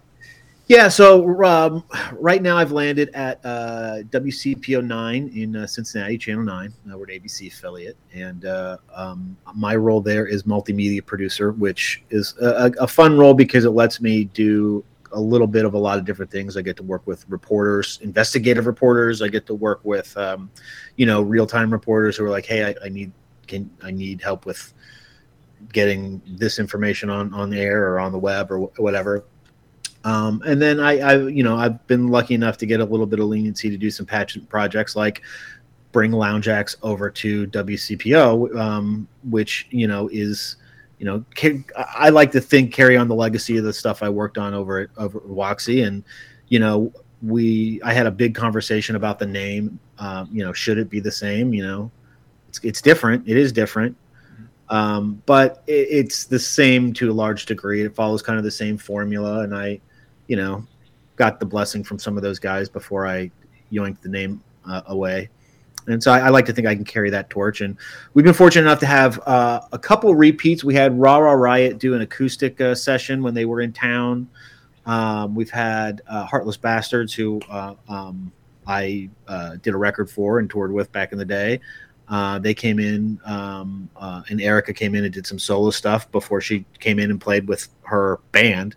Yeah, 0.68 0.88
so 0.88 1.42
um, 1.44 1.82
right 2.12 2.42
now 2.42 2.58
I've 2.58 2.72
landed 2.72 3.08
at 3.14 3.40
uh, 3.42 4.02
WCPO 4.10 4.84
9 4.84 5.32
in 5.34 5.56
uh, 5.56 5.66
Cincinnati, 5.66 6.18
Channel 6.18 6.44
9. 6.44 6.74
Uh, 6.92 6.98
we're 6.98 7.04
an 7.04 7.20
ABC 7.20 7.50
affiliate. 7.50 7.96
And 8.12 8.44
uh, 8.44 8.76
um, 8.94 9.34
my 9.54 9.74
role 9.76 10.02
there 10.02 10.26
is 10.26 10.42
multimedia 10.42 11.04
producer, 11.04 11.52
which 11.52 12.02
is 12.10 12.34
a, 12.42 12.70
a, 12.80 12.86
fun 12.86 13.16
role 13.16 13.32
because 13.32 13.64
it 13.64 13.70
lets 13.70 14.02
me 14.02 14.24
do 14.24 14.84
a 15.12 15.20
little 15.20 15.46
bit 15.46 15.64
of 15.64 15.72
a 15.72 15.78
lot 15.78 15.98
of 15.98 16.04
different 16.04 16.30
things. 16.30 16.54
I 16.58 16.60
get 16.60 16.76
to 16.76 16.82
work 16.82 17.06
with 17.06 17.24
reporters, 17.30 17.98
investigative 18.02 18.66
reporters. 18.66 19.22
I 19.22 19.28
get 19.28 19.46
to 19.46 19.54
work 19.54 19.80
with, 19.84 20.14
um, 20.18 20.50
you 20.96 21.06
know, 21.06 21.22
real 21.22 21.46
time 21.46 21.72
reporters 21.72 22.18
who 22.18 22.26
are 22.26 22.30
like, 22.30 22.44
hey, 22.44 22.66
I, 22.66 22.74
I 22.84 22.88
need 22.90 23.10
can 23.46 23.70
I 23.82 23.90
need 23.90 24.20
help 24.20 24.44
with 24.44 24.74
getting 25.72 26.20
this 26.26 26.58
information 26.58 27.08
on 27.08 27.32
on 27.32 27.48
the 27.48 27.58
air 27.58 27.88
or 27.88 28.00
on 28.00 28.12
the 28.12 28.18
web 28.18 28.52
or 28.52 28.58
whatever 28.76 29.24
um, 30.04 30.42
and 30.46 30.60
then 30.60 30.80
I, 30.80 30.98
I, 30.98 31.16
you 31.26 31.42
know, 31.42 31.56
I've 31.56 31.84
been 31.86 32.08
lucky 32.08 32.34
enough 32.34 32.56
to 32.58 32.66
get 32.66 32.80
a 32.80 32.84
little 32.84 33.06
bit 33.06 33.20
of 33.20 33.26
leniency 33.26 33.70
to 33.70 33.76
do 33.76 33.90
some 33.90 34.06
patch 34.06 34.38
projects 34.48 34.96
like 34.96 35.22
bring 35.92 36.12
Lounge 36.12 36.48
Acts 36.48 36.76
over 36.82 37.10
to 37.10 37.46
WCPO, 37.48 38.56
um, 38.56 39.08
which 39.28 39.66
you 39.70 39.88
know 39.88 40.08
is, 40.12 40.56
you 40.98 41.06
know, 41.06 41.24
I 41.76 42.10
like 42.10 42.30
to 42.32 42.40
think 42.40 42.72
carry 42.72 42.96
on 42.96 43.08
the 43.08 43.14
legacy 43.14 43.56
of 43.56 43.64
the 43.64 43.72
stuff 43.72 44.02
I 44.02 44.08
worked 44.08 44.38
on 44.38 44.54
over 44.54 44.80
at 44.80 44.90
over 44.96 45.20
and 45.68 46.04
you 46.48 46.58
know, 46.58 46.92
we 47.22 47.80
I 47.82 47.92
had 47.92 48.06
a 48.06 48.10
big 48.10 48.34
conversation 48.34 48.96
about 48.96 49.18
the 49.18 49.26
name. 49.26 49.78
Um, 49.98 50.28
you 50.32 50.44
know, 50.44 50.52
should 50.52 50.78
it 50.78 50.88
be 50.88 51.00
the 51.00 51.12
same? 51.12 51.52
You 51.52 51.66
know, 51.66 51.90
it's 52.48 52.60
it's 52.62 52.82
different. 52.82 53.28
It 53.28 53.36
is 53.36 53.52
different. 53.52 53.96
Um, 54.70 55.22
but 55.26 55.62
it, 55.66 55.88
it's 55.90 56.24
the 56.24 56.38
same 56.38 56.92
to 56.94 57.10
a 57.10 57.12
large 57.12 57.46
degree. 57.46 57.84
It 57.84 57.94
follows 57.94 58.22
kind 58.22 58.38
of 58.38 58.44
the 58.44 58.50
same 58.50 58.76
formula, 58.76 59.40
and 59.40 59.54
I, 59.54 59.80
you 60.28 60.36
know, 60.36 60.64
got 61.16 61.40
the 61.40 61.46
blessing 61.46 61.82
from 61.82 61.98
some 61.98 62.16
of 62.16 62.22
those 62.22 62.38
guys 62.38 62.68
before 62.68 63.06
I 63.06 63.30
yoinked 63.72 64.00
the 64.00 64.08
name 64.08 64.42
uh, 64.66 64.82
away. 64.86 65.28
And 65.88 66.02
so 66.02 66.12
I, 66.12 66.20
I, 66.20 66.28
like 66.28 66.44
to 66.46 66.52
think 66.52 66.66
I 66.66 66.74
can 66.74 66.84
carry 66.84 67.08
that 67.10 67.30
torch. 67.30 67.62
And 67.62 67.76
we've 68.12 68.24
been 68.24 68.34
fortunate 68.34 68.62
enough 68.62 68.80
to 68.80 68.86
have 68.86 69.18
uh, 69.26 69.62
a 69.72 69.78
couple 69.78 70.14
repeats. 70.14 70.62
We 70.62 70.74
had 70.74 70.98
Ra 70.98 71.16
Ra 71.16 71.32
Riot 71.32 71.78
do 71.78 71.94
an 71.94 72.02
acoustic 72.02 72.60
uh, 72.60 72.74
session 72.74 73.22
when 73.22 73.32
they 73.32 73.46
were 73.46 73.62
in 73.62 73.72
town. 73.72 74.28
Um, 74.84 75.34
we've 75.34 75.50
had 75.50 76.02
uh, 76.06 76.24
Heartless 76.26 76.56
Bastards, 76.56 77.14
who 77.14 77.40
uh, 77.48 77.74
um, 77.88 78.30
I 78.66 79.08
uh, 79.26 79.56
did 79.62 79.74
a 79.74 79.76
record 79.76 80.10
for 80.10 80.38
and 80.38 80.48
toured 80.48 80.72
with 80.72 80.92
back 80.92 81.12
in 81.12 81.18
the 81.18 81.24
day. 81.24 81.60
they 82.40 82.54
came 82.54 82.78
in, 82.78 83.18
um, 83.24 83.88
and 84.28 84.40
Erika 84.40 84.74
came 84.74 84.94
in 84.94 85.04
and 85.04 85.12
did 85.12 85.26
some 85.26 85.38
solo 85.38 85.70
stuff 85.70 86.10
before 86.10 86.40
she 86.42 86.64
came 86.80 86.98
in 86.98 87.10
and 87.10 87.20
played 87.20 87.48
with 87.48 87.68
her 87.84 88.20
band. 88.32 88.76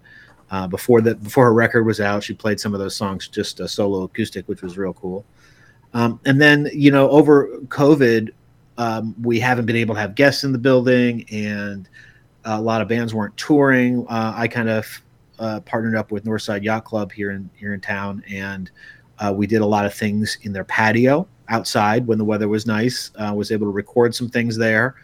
Uh, 0.52 0.68
before 0.68 1.00
that, 1.00 1.24
before 1.24 1.46
her 1.46 1.54
record 1.54 1.86
was 1.86 2.02
out, 2.02 2.22
she 2.24 2.34
played 2.34 2.60
some 2.60 2.74
of 2.74 2.80
those 2.80 2.96
songs 2.96 3.30
just 3.30 3.62
a 3.62 3.68
solo 3.68 4.04
acoustic, 4.04 4.48
which 4.50 4.62
was 4.62 4.78
real 4.78 4.94
cool. 4.94 5.26
Um, 5.94 6.20
and 6.26 6.42
then, 6.42 6.70
you 6.74 6.92
know, 6.92 7.10
over 7.10 7.48
COVID, 7.68 8.32
um, 8.78 9.16
we 9.22 9.40
haven't 9.40 9.66
been 9.66 9.78
able 9.78 9.96
to 9.96 10.02
have 10.02 10.14
guests 10.14 10.44
in 10.44 10.52
the 10.52 10.58
building, 10.58 11.26
and 11.32 11.88
a 12.44 12.60
lot 12.60 12.82
of 12.82 12.90
bands 12.90 13.14
weren't 13.14 13.36
touring. 13.38 14.06
Uh, 14.10 14.34
I 14.36 14.48
kind 14.48 14.70
of 14.70 15.02
uh, 15.40 15.62
partnered 15.62 15.96
up 15.96 16.12
with 16.12 16.26
Northside 16.26 16.64
Yacht 16.64 16.84
Club 16.84 17.12
here 17.12 17.32
in 17.32 17.50
here 17.56 17.74
in 17.74 17.80
town, 17.80 18.22
and 18.30 18.72
uh, 19.20 19.34
we 19.36 19.48
did 19.48 19.62
a 19.62 19.66
lot 19.66 19.86
of 19.86 19.94
things 19.94 20.38
in 20.42 20.52
their 20.52 20.66
patio 20.66 21.28
outside 21.48 22.08
when 22.08 22.18
the 22.18 22.26
weather 22.26 22.50
was 22.50 22.66
nice. 22.66 23.12
Uh, 23.16 23.34
was 23.34 23.52
able 23.52 23.68
to 23.68 23.72
record 23.72 24.14
some 24.14 24.28
things 24.28 24.58
there 24.58 24.96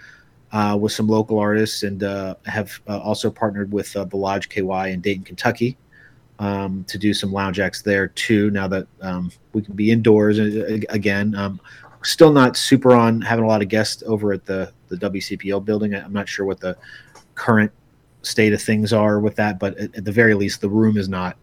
uh, 0.51 0.77
with 0.79 0.91
some 0.91 1.07
local 1.07 1.39
artists 1.39 1.83
and 1.83 2.03
uh, 2.03 2.35
have 2.45 2.79
uh, 2.87 2.99
also 2.99 3.29
partnered 3.29 3.71
with 3.71 3.95
uh, 3.95 4.05
the 4.05 4.17
Lodge 4.17 4.49
KY 4.49 4.91
in 4.91 5.01
Dayton, 5.01 5.23
Kentucky 5.23 5.77
um, 6.39 6.85
to 6.85 6.97
do 6.97 7.13
some 7.13 7.31
lounge 7.31 7.59
acts 7.59 7.81
there 7.81 8.07
too. 8.07 8.49
Now 8.51 8.67
that 8.67 8.87
um, 9.01 9.31
we 9.53 9.61
can 9.61 9.75
be 9.75 9.91
indoors 9.91 10.39
uh, 10.39 10.79
again, 10.89 11.35
um, 11.35 11.59
still 12.03 12.31
not 12.31 12.55
super 12.55 12.93
on 12.93 13.19
having 13.21 13.43
a 13.43 13.47
lot 13.47 13.61
of 13.61 13.67
guests 13.67 14.03
over 14.05 14.31
at 14.31 14.45
the, 14.45 14.71
the 14.87 14.95
WCPO 14.95 15.65
building. 15.65 15.93
I'm 15.93 16.13
not 16.13 16.29
sure 16.29 16.45
what 16.45 16.59
the 16.59 16.77
current 17.35 17.71
state 18.21 18.53
of 18.53 18.61
things 18.61 18.93
are 18.93 19.19
with 19.19 19.35
that, 19.35 19.59
but 19.59 19.77
at, 19.77 19.95
at 19.95 20.05
the 20.05 20.11
very 20.11 20.33
least, 20.33 20.61
the 20.61 20.69
room 20.69 20.97
is 20.97 21.09
not 21.09 21.37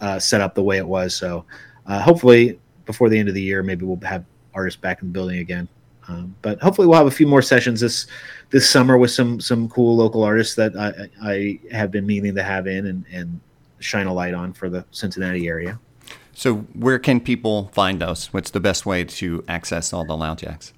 uh, 0.00 0.18
set 0.18 0.40
up 0.40 0.54
the 0.54 0.62
way 0.62 0.78
it 0.78 0.86
was. 0.86 1.14
So 1.14 1.44
hopefully, 1.88 2.60
before 2.86 3.08
the 3.08 3.18
end 3.18 3.28
of 3.28 3.34
the 3.34 3.42
year, 3.42 3.62
maybe 3.62 3.84
we'll 3.84 4.00
have 4.08 4.24
artists 4.54 4.80
back 4.80 5.02
in 5.02 5.08
the 5.08 5.12
building 5.12 5.38
again. 5.38 5.68
Um, 6.08 6.34
but 6.42 6.60
hopefully, 6.60 6.88
we'll 6.88 6.98
have 6.98 7.06
a 7.06 7.12
few 7.12 7.26
more 7.26 7.42
sessions 7.42 7.80
this 7.80 8.06
this 8.50 8.68
summer 8.68 8.98
with 8.98 9.10
some 9.10 9.40
some 9.40 9.68
cool 9.68 9.96
local 9.96 10.22
artists 10.22 10.54
that 10.56 10.76
I, 10.76 11.08
I 11.22 11.60
have 11.70 11.90
been 11.90 12.06
meaning 12.06 12.34
to 12.34 12.42
have 12.42 12.66
in 12.66 12.86
and, 12.86 13.04
and 13.12 13.40
shine 13.78 14.06
a 14.06 14.12
light 14.12 14.34
on 14.34 14.52
for 14.52 14.68
the 14.68 14.84
Cincinnati 14.90 15.46
area. 15.48 15.78
So, 16.34 16.56
where 16.74 16.98
can 16.98 17.20
people 17.20 17.70
find 17.72 18.00
those? 18.00 18.32
What's 18.32 18.50
the 18.50 18.60
best 18.60 18.86
way 18.86 19.04
to 19.04 19.44
access 19.48 19.92
all 19.92 20.04
the 20.04 20.16
lounge 20.16 20.44
acts? 20.44 20.72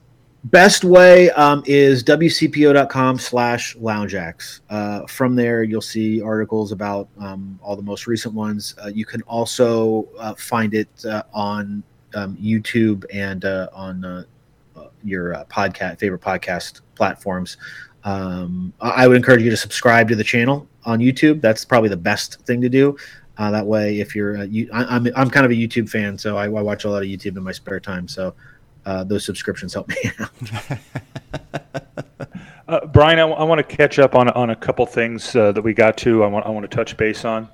Best 0.44 0.84
way 0.84 1.30
um, 1.30 1.62
is 1.64 2.04
wcpo.com 2.04 3.18
slash 3.18 3.74
loungeacts. 3.76 4.60
Uh, 4.68 5.06
from 5.06 5.34
there, 5.34 5.62
you'll 5.62 5.80
see 5.80 6.20
articles 6.20 6.70
about 6.70 7.08
um, 7.18 7.58
all 7.62 7.76
the 7.76 7.82
most 7.82 8.06
recent 8.06 8.34
ones. 8.34 8.74
Uh, 8.84 8.88
you 8.88 9.06
can 9.06 9.22
also 9.22 10.06
uh, 10.18 10.34
find 10.34 10.74
it 10.74 10.88
uh, 11.06 11.22
on 11.32 11.82
um, 12.14 12.36
YouTube 12.36 13.06
and 13.10 13.46
uh, 13.46 13.68
on 13.72 14.04
uh, 14.04 14.24
your 15.04 15.34
uh, 15.34 15.44
podcast 15.44 15.98
favorite 15.98 16.20
podcast 16.20 16.80
platforms. 16.94 17.56
Um, 18.04 18.72
I 18.80 19.08
would 19.08 19.16
encourage 19.16 19.42
you 19.42 19.50
to 19.50 19.56
subscribe 19.56 20.08
to 20.08 20.16
the 20.16 20.24
channel 20.24 20.68
on 20.84 20.98
YouTube. 20.98 21.40
That's 21.40 21.64
probably 21.64 21.88
the 21.88 21.96
best 21.96 22.40
thing 22.42 22.60
to 22.60 22.68
do. 22.68 22.96
Uh, 23.38 23.50
that 23.50 23.66
way, 23.66 23.98
if 23.98 24.14
you're, 24.14 24.38
uh, 24.38 24.42
you, 24.44 24.68
I, 24.72 24.96
am 24.96 25.06
I'm, 25.06 25.12
I'm 25.16 25.30
kind 25.30 25.46
of 25.46 25.52
a 25.52 25.54
YouTube 25.54 25.88
fan, 25.88 26.16
so 26.18 26.36
I, 26.36 26.44
I, 26.44 26.48
watch 26.48 26.84
a 26.84 26.90
lot 26.90 27.02
of 27.02 27.08
YouTube 27.08 27.36
in 27.36 27.42
my 27.42 27.50
spare 27.50 27.80
time. 27.80 28.06
So 28.06 28.34
uh, 28.86 29.02
those 29.04 29.24
subscriptions 29.24 29.74
help 29.74 29.88
me 29.88 29.96
out. 30.20 30.78
Uh, 32.66 32.86
Brian, 32.86 33.18
I, 33.18 33.22
w- 33.22 33.38
I 33.38 33.44
want 33.44 33.58
to 33.58 33.76
catch 33.76 33.98
up 33.98 34.14
on 34.14 34.28
on 34.30 34.50
a 34.50 34.56
couple 34.56 34.86
things 34.86 35.36
uh, 35.36 35.52
that 35.52 35.60
we 35.60 35.74
got 35.74 35.98
to. 35.98 36.24
I 36.24 36.26
want 36.26 36.46
I 36.46 36.48
want 36.48 36.68
to 36.68 36.74
touch 36.74 36.96
base 36.96 37.24
on. 37.24 37.48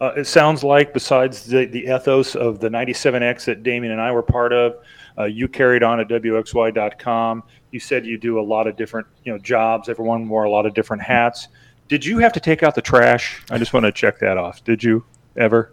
Uh, 0.00 0.12
it 0.16 0.26
sounds 0.26 0.64
like 0.64 0.92
besides 0.92 1.44
the, 1.44 1.66
the 1.66 1.84
ethos 1.84 2.34
of 2.34 2.60
the 2.60 2.68
97X 2.68 3.44
that 3.44 3.62
Damien 3.62 3.92
and 3.92 4.00
I 4.00 4.10
were 4.10 4.22
part 4.22 4.52
of, 4.52 4.76
uh, 5.18 5.24
you 5.24 5.48
carried 5.48 5.82
on 5.82 6.00
at 6.00 6.08
WOXY.com. 6.08 7.42
You 7.70 7.80
said 7.80 8.06
you 8.06 8.18
do 8.18 8.38
a 8.38 8.42
lot 8.42 8.66
of 8.66 8.76
different, 8.76 9.06
you 9.24 9.32
know, 9.32 9.38
jobs. 9.38 9.88
Everyone 9.88 10.28
wore 10.28 10.44
a 10.44 10.50
lot 10.50 10.66
of 10.66 10.74
different 10.74 11.02
hats. 11.02 11.48
Did 11.88 12.04
you 12.04 12.18
have 12.18 12.32
to 12.32 12.40
take 12.40 12.62
out 12.62 12.74
the 12.74 12.82
trash? 12.82 13.42
I 13.50 13.58
just 13.58 13.72
want 13.72 13.84
to 13.84 13.92
check 13.92 14.18
that 14.20 14.38
off. 14.38 14.64
Did 14.64 14.82
you 14.82 15.04
ever? 15.36 15.72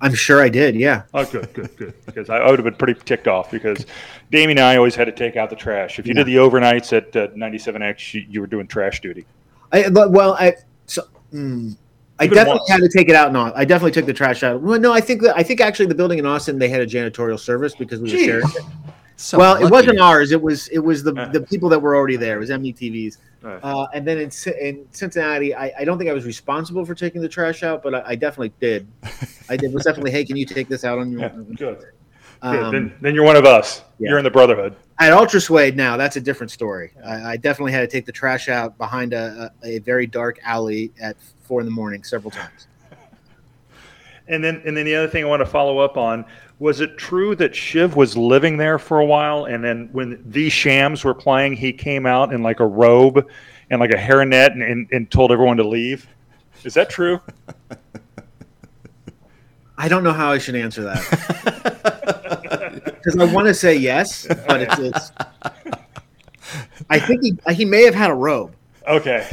I'm 0.00 0.14
sure 0.14 0.40
I 0.40 0.48
did. 0.48 0.76
Yeah. 0.76 1.02
Oh, 1.12 1.24
good, 1.24 1.52
good, 1.52 1.76
good. 1.76 1.94
Because 2.06 2.30
I, 2.30 2.44
would 2.48 2.58
have 2.58 2.64
been 2.64 2.74
pretty 2.74 3.00
ticked 3.04 3.26
off 3.26 3.50
because 3.50 3.84
Damien 4.30 4.58
and 4.58 4.60
I 4.60 4.76
always 4.76 4.94
had 4.94 5.06
to 5.06 5.12
take 5.12 5.36
out 5.36 5.50
the 5.50 5.56
trash. 5.56 5.98
If 5.98 6.06
you 6.06 6.14
yeah. 6.14 6.22
did 6.22 6.26
the 6.26 6.36
overnights 6.36 6.96
at 6.96 7.16
uh, 7.16 7.28
97X, 7.28 8.14
you, 8.14 8.26
you, 8.28 8.40
were 8.40 8.46
doing 8.46 8.68
trash 8.68 9.00
duty. 9.00 9.26
I, 9.72 9.88
well, 9.88 10.34
I 10.34 10.54
so 10.86 11.02
mm, 11.32 11.76
I 12.20 12.26
definitely 12.26 12.60
had 12.68 12.80
to 12.80 12.88
take 12.88 13.08
it 13.08 13.14
out. 13.14 13.32
No, 13.32 13.52
I 13.54 13.64
definitely 13.64 13.92
took 13.92 14.06
the 14.06 14.12
trash 14.12 14.42
out. 14.42 14.60
Well, 14.60 14.80
no, 14.80 14.92
I 14.92 15.00
think 15.00 15.24
I 15.24 15.42
think 15.42 15.60
actually 15.60 15.86
the 15.86 15.94
building 15.94 16.18
in 16.18 16.26
Austin 16.26 16.58
they 16.58 16.68
had 16.68 16.80
a 16.80 16.86
janitorial 16.86 17.38
service 17.38 17.74
because 17.74 18.00
we 18.00 18.10
were 18.12 18.18
sharing 18.18 18.48
it. 18.48 18.64
So 19.16 19.36
well, 19.36 19.54
lucky. 19.54 19.64
it 19.64 19.70
wasn't 19.70 20.00
ours. 20.00 20.30
It 20.32 20.40
was 20.40 20.68
it 20.68 20.78
was 20.78 21.02
the 21.02 21.12
Uh. 21.14 21.28
the 21.28 21.40
people 21.40 21.68
that 21.70 21.78
were 21.80 21.96
already 21.96 22.16
there. 22.16 22.36
It 22.36 22.40
was 22.40 22.50
METV's. 22.50 23.18
Uh. 23.44 23.58
Uh, 23.62 23.86
and 23.94 24.06
then 24.06 24.18
in, 24.18 24.30
in 24.60 24.86
Cincinnati, 24.92 25.54
I, 25.54 25.72
I 25.78 25.84
don't 25.84 25.98
think 25.98 26.10
I 26.10 26.12
was 26.12 26.24
responsible 26.24 26.84
for 26.84 26.94
taking 26.94 27.20
the 27.20 27.28
trash 27.28 27.62
out, 27.62 27.82
but 27.82 27.94
I, 27.94 28.02
I 28.06 28.14
definitely 28.16 28.52
did. 28.60 28.86
I 29.48 29.56
did 29.56 29.72
was 29.72 29.84
definitely, 29.84 30.10
hey, 30.10 30.24
can 30.24 30.36
you 30.36 30.44
take 30.44 30.68
this 30.68 30.84
out 30.84 30.98
on 30.98 31.10
your? 31.12 31.20
Yeah, 31.20 31.28
good. 31.28 31.56
Good. 31.56 31.84
Um, 32.42 32.72
then, 32.72 32.94
then 33.00 33.14
you're 33.14 33.24
one 33.24 33.36
of 33.36 33.44
us. 33.44 33.82
yeah. 33.98 34.10
You're 34.10 34.18
in 34.18 34.24
the 34.24 34.30
brotherhood. 34.30 34.76
At 34.98 35.12
Ultra 35.12 35.40
Suede 35.40 35.76
now, 35.76 35.96
that's 35.96 36.16
a 36.16 36.20
different 36.20 36.50
story. 36.50 36.92
I, 37.04 37.32
I 37.32 37.36
definitely 37.36 37.72
had 37.72 37.80
to 37.80 37.86
take 37.86 38.06
the 38.06 38.12
trash 38.12 38.48
out 38.48 38.76
behind 38.78 39.12
a, 39.12 39.52
a, 39.62 39.76
a 39.76 39.78
very 39.80 40.06
dark 40.06 40.38
alley 40.42 40.92
at 41.00 41.16
four 41.42 41.60
in 41.60 41.66
the 41.66 41.72
morning 41.72 42.02
several 42.02 42.30
times. 42.30 42.66
And 44.30 44.44
then, 44.44 44.60
and 44.66 44.76
then 44.76 44.84
the 44.84 44.94
other 44.94 45.08
thing 45.08 45.24
I 45.24 45.26
want 45.26 45.40
to 45.40 45.46
follow 45.46 45.78
up 45.78 45.96
on 45.96 46.22
was 46.58 46.80
it 46.80 46.98
true 46.98 47.34
that 47.36 47.54
Shiv 47.54 47.96
was 47.96 48.14
living 48.14 48.58
there 48.58 48.78
for 48.78 49.00
a 49.00 49.04
while, 49.06 49.46
and 49.46 49.64
then 49.64 49.88
when 49.92 50.22
the 50.26 50.50
Shams 50.50 51.02
were 51.02 51.14
playing, 51.14 51.54
he 51.54 51.72
came 51.72 52.04
out 52.04 52.34
in 52.34 52.42
like 52.42 52.60
a 52.60 52.66
robe 52.66 53.26
and 53.70 53.80
like 53.80 53.90
a 53.90 53.96
hairnet 53.96 54.52
and, 54.52 54.62
and, 54.62 54.86
and 54.92 55.10
told 55.10 55.32
everyone 55.32 55.56
to 55.56 55.66
leave. 55.66 56.06
Is 56.62 56.74
that 56.74 56.90
true? 56.90 57.22
I 59.78 59.88
don't 59.88 60.02
know 60.02 60.12
how 60.12 60.32
I 60.32 60.38
should 60.38 60.56
answer 60.56 60.82
that 60.82 62.37
because 63.08 63.28
I 63.28 63.32
want 63.32 63.48
to 63.48 63.54
say 63.54 63.74
yes, 63.76 64.26
but 64.46 64.62
it's, 64.62 64.78
it's. 64.78 65.12
I 66.90 66.98
think 66.98 67.22
he 67.22 67.54
he 67.54 67.64
may 67.64 67.84
have 67.84 67.94
had 67.94 68.10
a 68.10 68.14
robe. 68.14 68.54
Okay. 68.86 69.26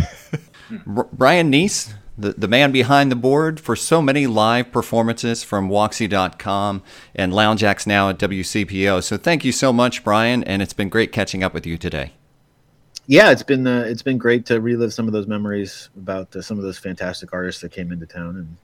Brian 0.85 1.51
Neese, 1.51 1.93
the, 2.17 2.33
the 2.33 2.47
man 2.47 2.71
behind 2.71 3.11
the 3.11 3.15
board 3.15 3.59
for 3.59 3.75
so 3.75 4.01
many 4.01 4.27
live 4.27 4.71
performances 4.71 5.43
from 5.43 5.69
Woxy.com 5.69 6.81
and 7.13 7.33
Lounge 7.33 7.63
Acts 7.63 7.85
now 7.85 8.09
at 8.09 8.17
WCPO. 8.17 9.03
So 9.03 9.17
thank 9.17 9.45
you 9.45 9.51
so 9.51 9.71
much, 9.71 10.03
Brian, 10.03 10.43
and 10.43 10.61
it's 10.61 10.73
been 10.73 10.89
great 10.89 11.11
catching 11.11 11.43
up 11.43 11.53
with 11.53 11.65
you 11.65 11.77
today. 11.77 12.13
Yeah, 13.07 13.31
it's 13.31 13.43
been 13.43 13.67
uh, 13.67 13.83
it's 13.87 14.01
been 14.01 14.17
great 14.17 14.45
to 14.47 14.59
relive 14.59 14.93
some 14.93 15.07
of 15.07 15.13
those 15.13 15.27
memories 15.27 15.89
about 15.97 16.35
uh, 16.35 16.41
some 16.41 16.57
of 16.57 16.63
those 16.63 16.77
fantastic 16.77 17.33
artists 17.33 17.61
that 17.61 17.71
came 17.71 17.91
into 17.91 18.05
town, 18.05 18.37
and 18.37 18.57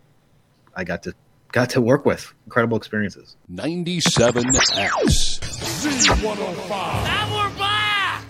I 0.75 0.83
got 0.83 1.03
to 1.03 1.13
got 1.51 1.69
to 1.71 1.81
work 1.81 2.05
with 2.05 2.33
incredible 2.45 2.77
experiences. 2.77 3.35
97X. 3.51 5.41
And 5.85 7.31
we're 7.33 7.49
back! 7.59 8.23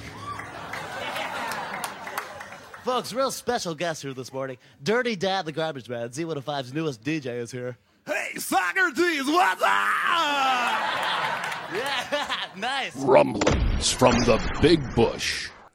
Folks, 2.83 3.13
real 3.13 3.29
special 3.31 3.75
guest 3.75 4.01
here 4.01 4.13
this 4.13 4.33
morning. 4.33 4.57
Dirty 4.81 5.15
Dad, 5.15 5.45
the 5.45 5.51
garbage 5.51 5.87
man, 5.87 6.09
Z105's 6.09 6.73
newest 6.73 7.03
DJ 7.03 7.37
is 7.37 7.51
here. 7.51 7.77
Hey, 8.07 8.31
Socrates, 8.37 9.25
what's 9.27 9.61
up? 9.61 10.87
Yeah, 11.73 12.35
nice. 12.57 12.93
Rumblings 12.97 13.93
from 13.93 14.15
the 14.25 14.37
Big 14.61 14.81
Bush. 14.93 15.49